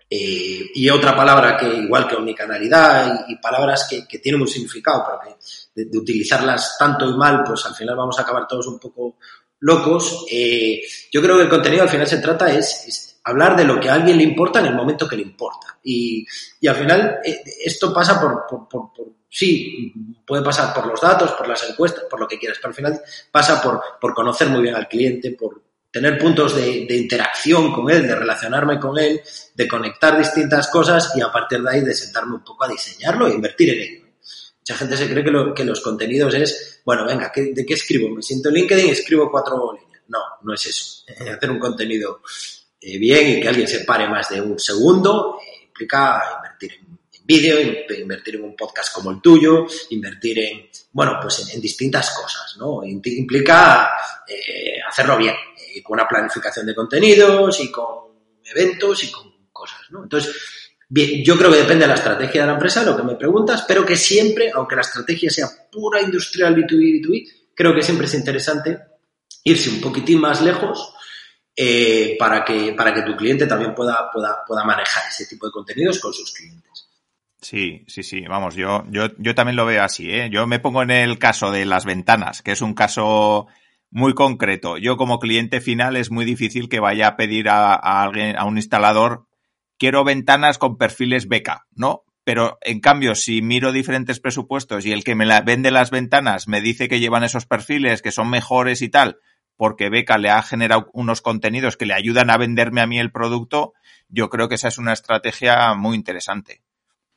[0.09, 4.47] eh, y otra palabra que igual que omnicanalidad y, y palabras que, que, tienen un
[4.47, 5.35] significado, pero
[5.75, 9.17] que de, utilizarlas tanto y mal, pues al final vamos a acabar todos un poco
[9.59, 10.25] locos.
[10.31, 13.89] Eh, yo creo que el contenido al final se trata es hablar de lo que
[13.89, 15.77] a alguien le importa en el momento que le importa.
[15.83, 16.25] Y,
[16.59, 18.91] y al final eh, esto pasa por, por,
[19.29, 19.91] sí,
[20.25, 23.01] puede pasar por los datos, por las encuestas, por lo que quieras, pero al final
[23.31, 25.61] pasa por, conocer muy bien al cliente, por
[25.91, 29.21] tener puntos de, interacción con él, de relacionarme con él,
[29.55, 33.27] de conectar distintas cosas y a partir de ahí de sentarme un poco a diseñarlo
[33.27, 34.03] e invertir en ello.
[34.59, 38.09] Mucha gente se cree que, lo, que los contenidos es, bueno, venga, ¿de qué escribo?
[38.15, 40.03] Me siento en LinkedIn y escribo cuatro líneas.
[40.07, 41.03] No, no es eso.
[41.35, 42.21] Hacer un contenido
[42.85, 46.99] eh, bien y que alguien se pare más de un segundo, eh, implica invertir en,
[47.13, 47.57] en vídeo,
[47.97, 52.83] invertir en un podcast como el tuyo, invertir en, bueno, pues en, distintas cosas, ¿no?
[52.83, 53.89] Implica
[54.27, 55.33] eh, hacerlo bien,
[55.81, 57.87] con una planificación de contenidos y con
[58.43, 60.03] eventos y con cosas, ¿no?
[60.03, 60.35] Entonces,
[60.89, 63.63] bien, yo creo que depende de la estrategia de la empresa, lo que me preguntas,
[63.65, 68.13] pero que siempre, aunque la estrategia sea pura industrial B2B, B2B, creo que siempre es
[68.13, 68.77] interesante
[69.45, 70.93] irse un poquitín más lejos
[71.55, 75.51] eh, para, que, para que tu cliente también pueda, pueda, pueda manejar ese tipo de
[75.51, 76.89] contenidos con sus clientes.
[77.41, 80.29] Sí, sí, sí, vamos, yo, yo, yo también lo veo así, ¿eh?
[80.31, 83.47] Yo me pongo en el caso de las ventanas, que es un caso
[83.91, 84.77] muy concreto.
[84.77, 88.45] Yo como cliente final es muy difícil que vaya a pedir a, a alguien, a
[88.45, 89.27] un instalador,
[89.77, 92.03] quiero ventanas con perfiles beca, ¿no?
[92.23, 96.47] Pero en cambio, si miro diferentes presupuestos y el que me la vende las ventanas
[96.47, 99.17] me dice que llevan esos perfiles, que son mejores y tal,
[99.57, 103.11] porque Beca le ha generado unos contenidos que le ayudan a venderme a mí el
[103.11, 103.73] producto,
[104.09, 106.61] yo creo que esa es una estrategia muy interesante.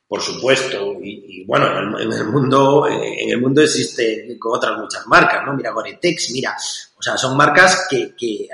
[0.07, 1.67] Por supuesto, y, y bueno,
[1.99, 5.53] en el, mundo en el mundo existe con otras muchas marcas, ¿no?
[5.53, 6.55] Mira Goretex, mira,
[6.97, 8.47] o sea, son marcas que, que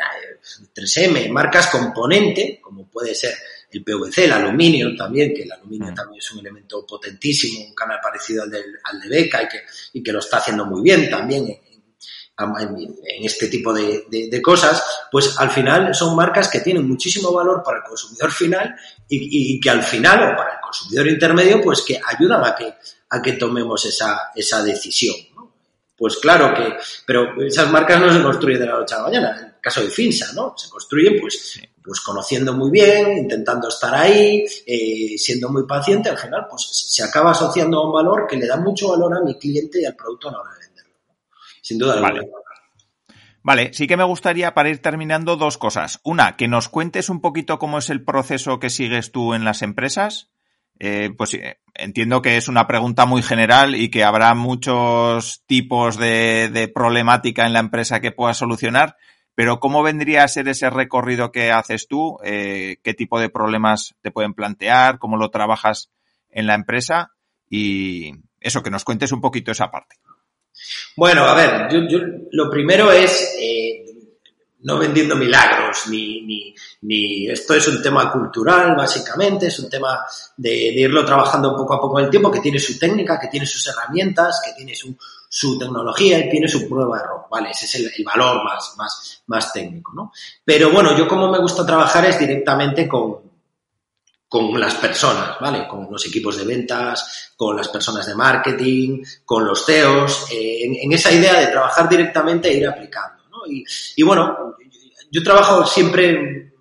[0.75, 3.35] 3M, marcas componente, como puede ser
[3.71, 5.95] el PVC, el aluminio también, que el aluminio mm.
[5.95, 9.59] también es un elemento potentísimo, un canal parecido al, del, al de Beca y que,
[9.93, 11.59] y que lo está haciendo muy bien también en
[13.21, 17.77] este tipo de, de, cosas, pues al final son marcas que tienen muchísimo valor para
[17.77, 18.75] el consumidor final
[19.07, 22.73] y, y, que al final, o para el consumidor intermedio, pues que ayudan a que,
[23.09, 25.15] a que tomemos esa, esa decisión.
[25.95, 26.75] Pues claro que,
[27.05, 29.57] pero esas marcas no se construyen de la noche a la mañana.
[29.61, 30.55] caso de Finsa, ¿no?
[30.57, 36.17] Se construyen pues, pues conociendo muy bien, intentando estar ahí, eh, siendo muy paciente, al
[36.17, 39.37] final pues se acaba asociando a un valor que le da mucho valor a mi
[39.37, 40.62] cliente y al producto a la hora de.
[41.63, 42.29] Sin duda vale.
[43.41, 45.99] Vale, sí que me gustaría para ir terminando dos cosas.
[46.03, 49.61] Una, que nos cuentes un poquito cómo es el proceso que sigues tú en las
[49.61, 50.29] empresas.
[50.79, 55.97] Eh, pues eh, entiendo que es una pregunta muy general y que habrá muchos tipos
[55.97, 58.97] de, de, problemática en la empresa que puedas solucionar,
[59.35, 62.17] pero ¿cómo vendría a ser ese recorrido que haces tú?
[62.23, 64.99] Eh, ¿Qué tipo de problemas te pueden plantear?
[64.99, 65.91] ¿Cómo lo trabajas
[66.29, 67.11] en la empresa?
[67.49, 69.95] Y eso, que nos cuentes un poquito esa parte.
[70.95, 71.99] Bueno, a ver, yo, yo
[72.31, 73.83] lo primero es eh,
[74.63, 80.05] no vendiendo milagros, ni, ni, ni, esto es un tema cultural, básicamente, es un tema
[80.37, 83.45] de, irlo trabajando poco a poco en el tiempo, que tiene su técnica, que tiene
[83.45, 84.95] sus herramientas, que tiene su,
[85.27, 87.51] su tecnología y tiene su prueba de error, ¿vale?
[87.51, 90.13] Ese es el, el, valor más, más, más técnico, ¿no?
[90.45, 93.22] Pero bueno, yo como me gusta trabajar es directamente con,
[94.33, 95.67] con las personas, ¿vale?
[95.67, 100.75] Con los equipos de ventas, con las personas de marketing, con los CEOs, eh, en,
[100.81, 103.45] en, esa idea de trabajar directamente e ir aplicando, ¿no?
[103.45, 103.63] Y,
[103.95, 104.55] y bueno,
[105.11, 106.51] yo trabajo siempre,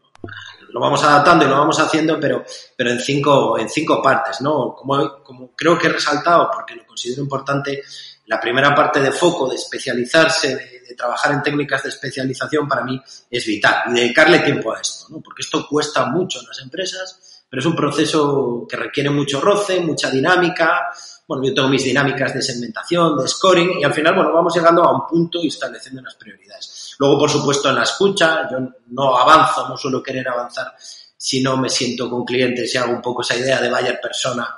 [0.69, 2.45] lo vamos adaptando y lo vamos haciendo, pero,
[2.77, 4.75] pero en, cinco, en cinco partes, ¿no?
[4.75, 7.83] Como, como creo que he resaltado, porque lo considero importante,
[8.27, 12.85] la primera parte de foco, de especializarse, de, de, trabajar en técnicas de especialización, para
[12.85, 13.01] mí
[13.31, 13.85] es vital.
[13.87, 15.23] Y dedicarle tiempo a esto, ¿no?
[15.23, 19.79] Porque esto cuesta mucho en las empresas pero es un proceso que requiere mucho roce,
[19.81, 20.89] mucha dinámica.
[21.29, 24.83] Bueno, yo tengo mis dinámicas de segmentación, de scoring, y al final, bueno, vamos llegando
[24.83, 26.97] a un punto y estableciendo unas prioridades.
[26.99, 28.57] Luego, por supuesto, en la escucha, yo
[28.93, 30.73] no avanzo, no suelo querer avanzar
[31.15, 34.49] si no me siento con clientes y hago un poco esa idea de buyer persona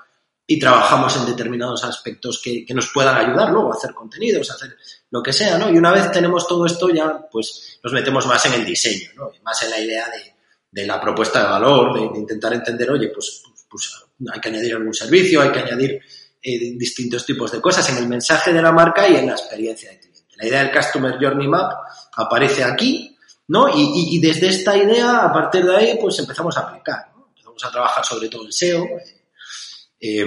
[0.46, 4.54] y trabajamos en determinados aspectos que, que, nos puedan ayudar luego a hacer contenidos, a
[4.54, 4.76] hacer
[5.10, 5.68] lo que sea, ¿no?
[5.68, 9.32] Y una vez tenemos todo esto ya, pues nos metemos más en el diseño, ¿no?
[9.42, 10.33] Más en la idea de,
[10.74, 13.92] de la propuesta de valor, de, intentar entender, oye, pues, pues,
[14.32, 16.00] hay que añadir algún servicio, hay que añadir
[16.42, 19.90] eh, distintos tipos de cosas en el mensaje de la marca y en la experiencia
[19.90, 20.24] del cliente.
[20.34, 21.70] La idea del Customer Journey Map
[22.16, 23.16] aparece aquí,
[23.46, 23.68] ¿no?
[23.72, 27.28] Y, desde esta idea, a partir de ahí, pues empezamos a aplicar, ¿no?
[27.28, 28.84] Empezamos a trabajar sobre todo en SEO.
[30.00, 30.26] Eh,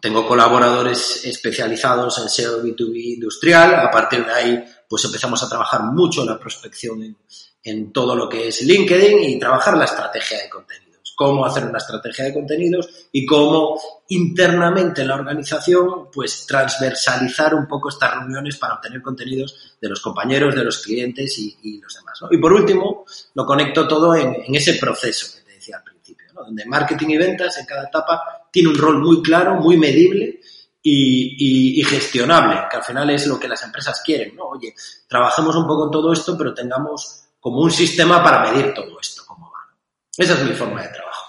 [0.00, 3.74] tengo colaboradores especializados en SEO B2B industrial.
[3.74, 7.16] A partir de ahí, pues empezamos a trabajar mucho la prospección en,
[7.62, 11.14] en todo lo que es LinkedIn y trabajar la estrategia de contenidos.
[11.16, 17.66] Cómo hacer una estrategia de contenidos y cómo internamente en la organización, pues transversalizar un
[17.66, 22.20] poco estas reuniones para obtener contenidos de los compañeros, de los clientes y, los demás.
[22.30, 23.04] Y por último,
[23.34, 26.44] lo conecto todo en, ese proceso que te decía al principio, ¿no?
[26.44, 30.40] donde marketing y ventas en cada etapa tiene un rol muy claro, muy medible
[30.80, 34.44] y, y, y, gestionable, que al final es lo que las empresas quieren, ¿no?
[34.44, 34.72] Oye,
[35.08, 39.22] trabajemos un poco en todo esto, pero tengamos como un sistema para medir todo esto,
[39.26, 39.76] cómo va.
[40.16, 41.28] Esa es mi forma de trabajo.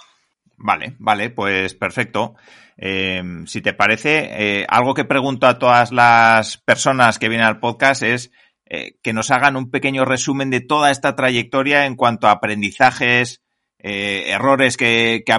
[0.57, 2.35] Vale, vale, pues perfecto.
[2.77, 7.59] Eh, si te parece, eh, algo que pregunto a todas las personas que vienen al
[7.59, 8.31] podcast es
[8.65, 13.41] eh, que nos hagan un pequeño resumen de toda esta trayectoria en cuanto a aprendizajes,
[13.81, 15.37] errores que, que,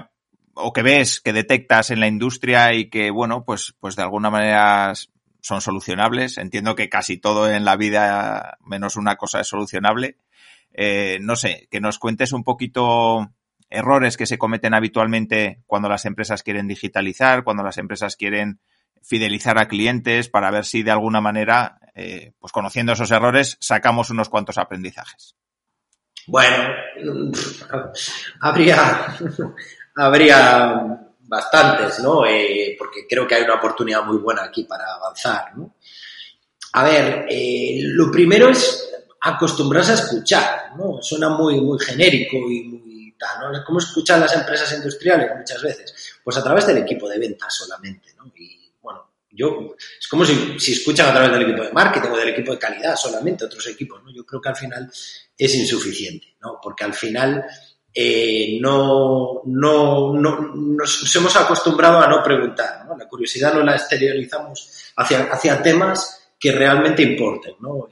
[0.54, 4.30] o que ves, que detectas en la industria y que, bueno, pues, pues de alguna
[4.30, 4.94] manera
[5.42, 6.38] son solucionables.
[6.38, 10.16] Entiendo que casi todo en la vida, menos una cosa, es solucionable
[10.72, 13.30] eh, no sé, que nos cuentes un poquito
[13.68, 18.60] errores que se cometen habitualmente cuando las empresas quieren digitalizar, cuando las empresas quieren
[19.02, 24.10] fidelizar a clientes para ver si de alguna manera, eh, pues conociendo esos errores, sacamos
[24.10, 25.36] unos cuantos aprendizajes.
[26.26, 26.68] Bueno,
[28.40, 29.16] habría,
[29.96, 32.26] habría bastantes, ¿no?
[32.26, 35.76] Eh, porque creo que hay una oportunidad muy buena aquí para avanzar, ¿no?
[36.72, 37.26] A ver,
[37.82, 38.89] lo primero es
[39.20, 41.00] acostumbrarse a escuchar, ¿no?
[41.02, 43.64] Suena muy, muy genérico y muy tal, ¿no?
[43.64, 46.20] ¿Cómo escuchan las empresas industriales muchas veces?
[46.24, 48.32] Pues a través del equipo de ventas solamente, ¿no?
[48.34, 52.16] Y bueno, yo, es como si, si escuchan a través del equipo de marketing o
[52.16, 54.10] del equipo de calidad solamente, otros equipos, ¿no?
[54.10, 54.90] Yo creo que al final
[55.36, 56.58] es insuficiente, ¿no?
[56.62, 57.44] Porque al final
[57.92, 62.96] eh, no, no, no, nos hemos acostumbrado a no preguntar, ¿no?
[62.96, 67.86] La curiosidad no la exteriorizamos hacia, hacia temas que realmente importen, ¿no?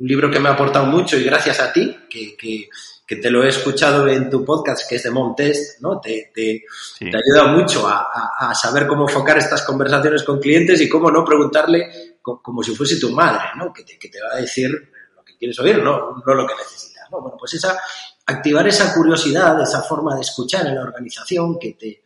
[0.00, 2.68] Un libro que me ha aportado mucho y gracias a ti, que, que,
[3.06, 6.00] que te lo he escuchado en tu podcast, que es de Montest, ¿no?
[6.00, 6.64] Te, te,
[6.98, 7.10] sí.
[7.10, 11.10] te ayuda mucho a, a, a, saber cómo enfocar estas conversaciones con clientes y cómo
[11.10, 13.72] no preguntarle como, como si fuese tu madre, ¿no?
[13.72, 14.70] Que te, que te va a decir
[15.14, 17.20] lo que quieres oír, no, no lo que necesitas, ¿no?
[17.20, 17.78] Bueno, pues esa,
[18.24, 22.02] activar esa curiosidad, esa forma de escuchar en la organización que te,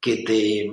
[0.00, 0.70] que te,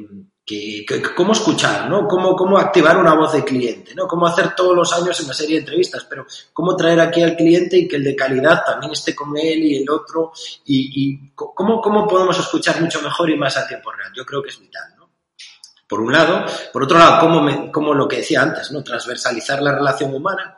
[1.16, 2.08] cómo escuchar, ¿no?
[2.08, 4.08] Cómo, cómo activar una voz de cliente, ¿no?
[4.08, 7.78] Cómo hacer todos los años una serie de entrevistas, pero cómo traer aquí al cliente
[7.78, 10.32] y que el de calidad también esté con él y el otro
[10.66, 14.12] y, cómo, cómo podemos escuchar mucho mejor y más a tiempo real.
[14.16, 15.10] Yo creo que es vital, ¿no?
[15.88, 16.45] Por un lado.
[16.72, 18.84] Por otro lado, cómo, cómo lo que decía antes, ¿no?
[18.84, 20.56] Transversalizar la relación humana,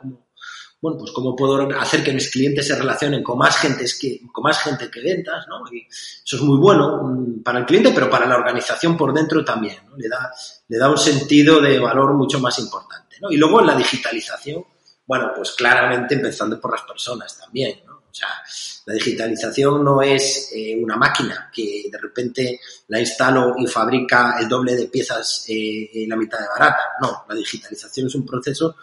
[0.84, 4.44] bueno, pues cómo puedo hacer que mis clientes se relacionen con más gente que, con
[4.44, 5.64] más gente que ventas, ¿no?
[5.72, 9.42] Y eso es muy bueno mm, para el cliente, pero para la organización por dentro
[9.42, 9.78] también.
[9.96, 10.30] Le da,
[10.68, 13.30] le da un sentido de valor mucho más importante, ¿no?
[13.30, 14.62] Y luego en la digitalización,
[15.06, 17.80] bueno, pues claramente empezando por las personas también.
[17.88, 18.28] O sea,
[18.84, 24.50] la digitalización no es eh, una máquina que de repente la instalo y fabrica el
[24.50, 26.92] doble de piezas eh, en la mitad de barata.
[27.00, 28.76] No, la digitalización es un proceso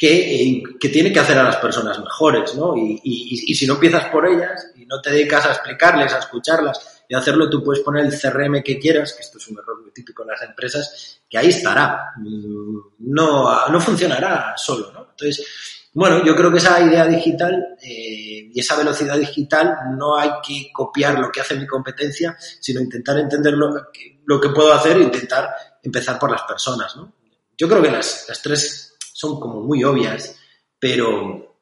[0.00, 2.74] que, que, tiene que hacer a las personas mejores, ¿no?
[2.74, 6.20] Y, y, y, si no empiezas por ellas y no te dedicas a explicarles, a
[6.20, 9.58] escucharlas y a hacerlo, tú puedes poner el CRM que quieras, que esto es un
[9.58, 12.14] error muy típico en las empresas, que ahí estará.
[12.16, 15.08] Mm, no, no funcionará solo, ¿no?
[15.10, 15.46] Entonces,
[15.92, 20.70] bueno, yo creo que esa idea digital eh, y esa velocidad digital no hay que
[20.72, 24.96] copiar lo que hace mi competencia, sino intentar entender lo que, lo que puedo hacer
[24.96, 25.50] e intentar
[25.82, 27.12] empezar por las personas, ¿no?
[27.58, 28.89] Yo creo que las, las tres
[29.20, 30.40] son como muy obvias,
[30.78, 31.58] pero,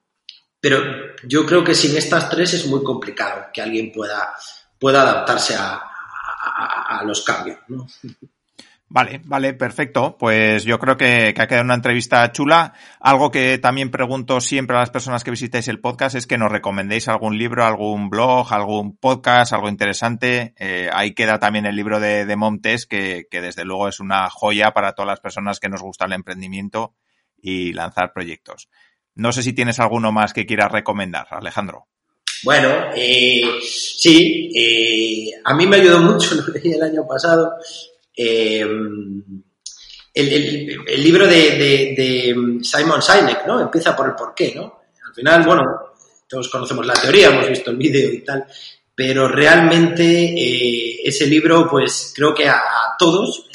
[0.61, 0.79] pero
[1.25, 4.33] yo creo que sin estas tres es muy complicado que alguien pueda,
[4.79, 5.85] pueda adaptarse a,
[7.05, 7.59] los cambios.
[8.89, 10.17] Vale, vale, perfecto.
[10.19, 12.73] Pues yo creo que, que, ha quedado una entrevista chula.
[13.01, 16.51] Algo que también pregunto siempre a las personas que visitáis el podcast es que nos
[16.51, 20.55] recomendéis algún libro, algún blog, algún podcast, algo interesante.
[20.59, 24.29] Eh, ahí queda también el libro de, de Montes, que, que desde luego es una
[24.31, 26.95] joya para todas las personas que nos gusta el emprendimiento
[27.41, 28.69] y lanzar proyectos.
[29.15, 31.89] No sé si tienes alguno más que quieras recomendar, Alejandro.
[32.45, 37.55] Bueno, eh, sí, eh, a mí me ayudó mucho, lo leí el año pasado,
[38.17, 38.65] eh,
[40.15, 43.61] el, libro de, Simon Sinek, ¿no?
[43.61, 44.83] Empieza por el porqué, ¿no?
[45.07, 45.63] Al final, bueno,
[46.29, 48.45] todos conocemos la teoría, hemos visto el vídeo y tal,
[48.95, 52.61] pero realmente ese libro, pues creo que a
[52.99, 53.49] todos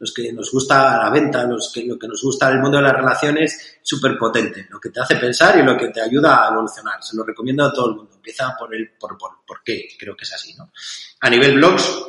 [0.00, 2.84] los que nos gusta la venta, los que, lo que nos gusta el mundo de
[2.84, 6.52] las relaciones, súper potente, lo que te hace pensar y lo que te ayuda a
[6.52, 7.02] evolucionar.
[7.02, 8.12] Se lo recomiendo a todo el mundo.
[8.14, 10.72] Empieza por el por, por, por qué, creo que es así, ¿no?
[11.20, 12.02] A nivel blogs,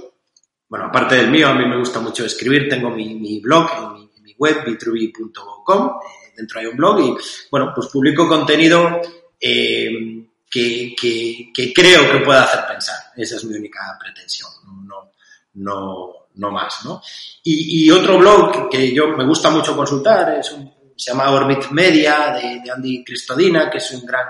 [0.69, 3.93] bueno, aparte del mío, a mí me gusta mucho escribir, tengo mi, mi blog en
[3.93, 7.15] mi, mi web, bitruby.com, eh, dentro hay un blog y,
[7.51, 9.01] bueno, pues publico contenido
[9.37, 12.97] eh, que, que, que, creo que pueda hacer pensar.
[13.17, 14.49] Esa es mi única pretensión.
[14.87, 15.11] No,
[15.55, 17.01] no, no más, ¿no?
[17.43, 22.31] Y, otro blog que yo me gusta mucho consultar es un, se llama Orbit Media
[22.31, 24.27] de, Andy Cristodina, que es un gran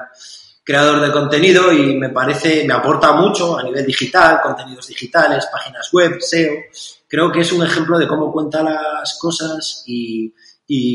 [0.64, 5.90] creador de contenido y me parece, me aporta mucho a nivel digital, contenidos digitales, páginas
[5.92, 6.54] web, SEO.
[7.08, 10.34] Creo que es un ejemplo de cómo cuenta las cosas y,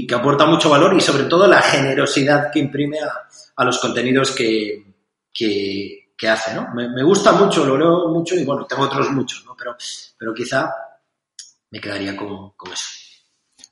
[0.06, 4.94] que aporta mucho valor y sobre todo la generosidad que imprime a, los contenidos que,
[5.34, 6.68] que, hace, ¿no?
[6.74, 9.54] Me, gusta mucho, lo leo mucho y bueno, tengo otros muchos, ¿no?
[9.54, 9.76] Pero,
[10.16, 10.72] pero quizá
[11.70, 12.84] me quedaría con, eso.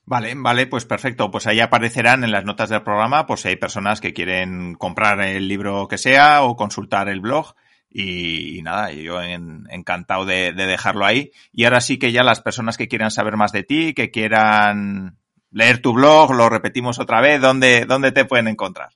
[0.05, 1.31] Vale, vale, pues perfecto.
[1.31, 5.21] Pues ahí aparecerán en las notas del programa, por si hay personas que quieren comprar
[5.21, 7.55] el libro que sea o consultar el blog.
[7.89, 11.31] Y, nada, yo encantado de, dejarlo ahí.
[11.53, 15.17] Y ahora sí que ya las personas que quieran saber más de ti, que quieran
[15.51, 18.89] leer tu blog, lo repetimos otra vez, ¿dónde, dónde te pueden encontrar?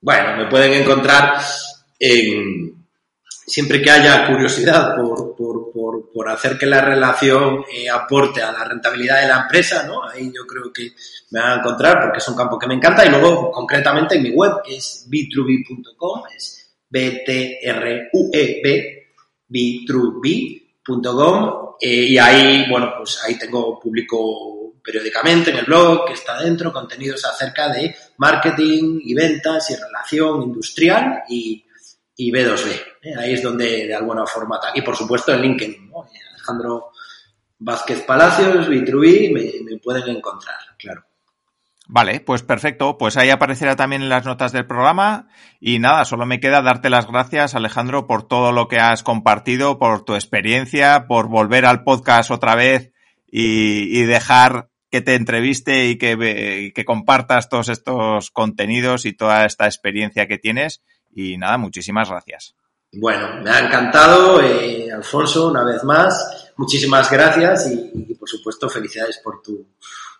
[0.00, 1.34] Bueno, me pueden encontrar
[1.98, 2.75] en,
[3.46, 8.50] siempre que haya curiosidad por, por, por, por hacer que la relación eh, aporte a
[8.50, 10.02] la rentabilidad de la empresa, ¿no?
[10.02, 10.92] Ahí yo creo que
[11.30, 13.06] me van a encontrar porque es un campo que me encanta.
[13.06, 18.06] Y luego, concretamente, en mi web, que es bitruby.com, es B-T-R-U-E-B,
[19.48, 20.96] bitruby.com,
[21.80, 26.72] eh, y ahí, bueno, pues ahí tengo, publico periódicamente en el blog que está dentro,
[26.72, 31.65] contenidos acerca de marketing y ventas y relación industrial y
[32.16, 32.82] y B2B.
[33.02, 33.14] ¿eh?
[33.18, 36.06] Ahí es donde de alguna forma Y por supuesto en LinkedIn, ¿no?
[36.34, 36.90] Alejandro
[37.58, 41.04] Vázquez Palacios, Vitruí, me, me pueden encontrar, claro.
[41.88, 42.98] Vale, pues perfecto.
[42.98, 45.28] Pues ahí aparecerá también en las notas del programa.
[45.60, 49.78] Y nada, solo me queda darte las gracias, Alejandro, por todo lo que has compartido,
[49.78, 52.92] por tu experiencia, por volver al podcast otra vez
[53.26, 59.44] y, y dejar que te entreviste y que, que compartas todos estos contenidos y toda
[59.44, 60.82] esta experiencia que tienes.
[61.16, 62.54] Y nada, muchísimas gracias.
[62.92, 66.52] Bueno, me ha encantado, eh, Alfonso, una vez más.
[66.58, 69.66] Muchísimas gracias y, por supuesto felicidades por tu,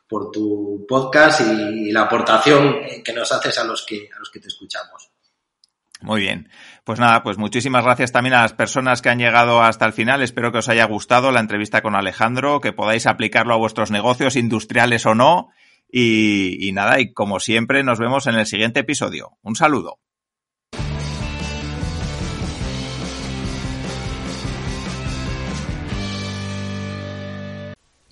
[0.08, 4.40] por tu podcast y, la aportación que nos haces a los que, a los que
[4.40, 5.10] te escuchamos.
[6.00, 6.48] Muy bien.
[6.84, 10.22] Pues nada, pues muchísimas gracias también a las personas que han llegado hasta el final.
[10.22, 14.34] Espero que os haya gustado la entrevista con Alejandro, que podáis aplicarlo a vuestros negocios
[14.34, 15.50] industriales o no.
[15.90, 19.36] Y, y nada, y como siempre, nos vemos en el siguiente episodio.
[19.42, 19.98] Un saludo.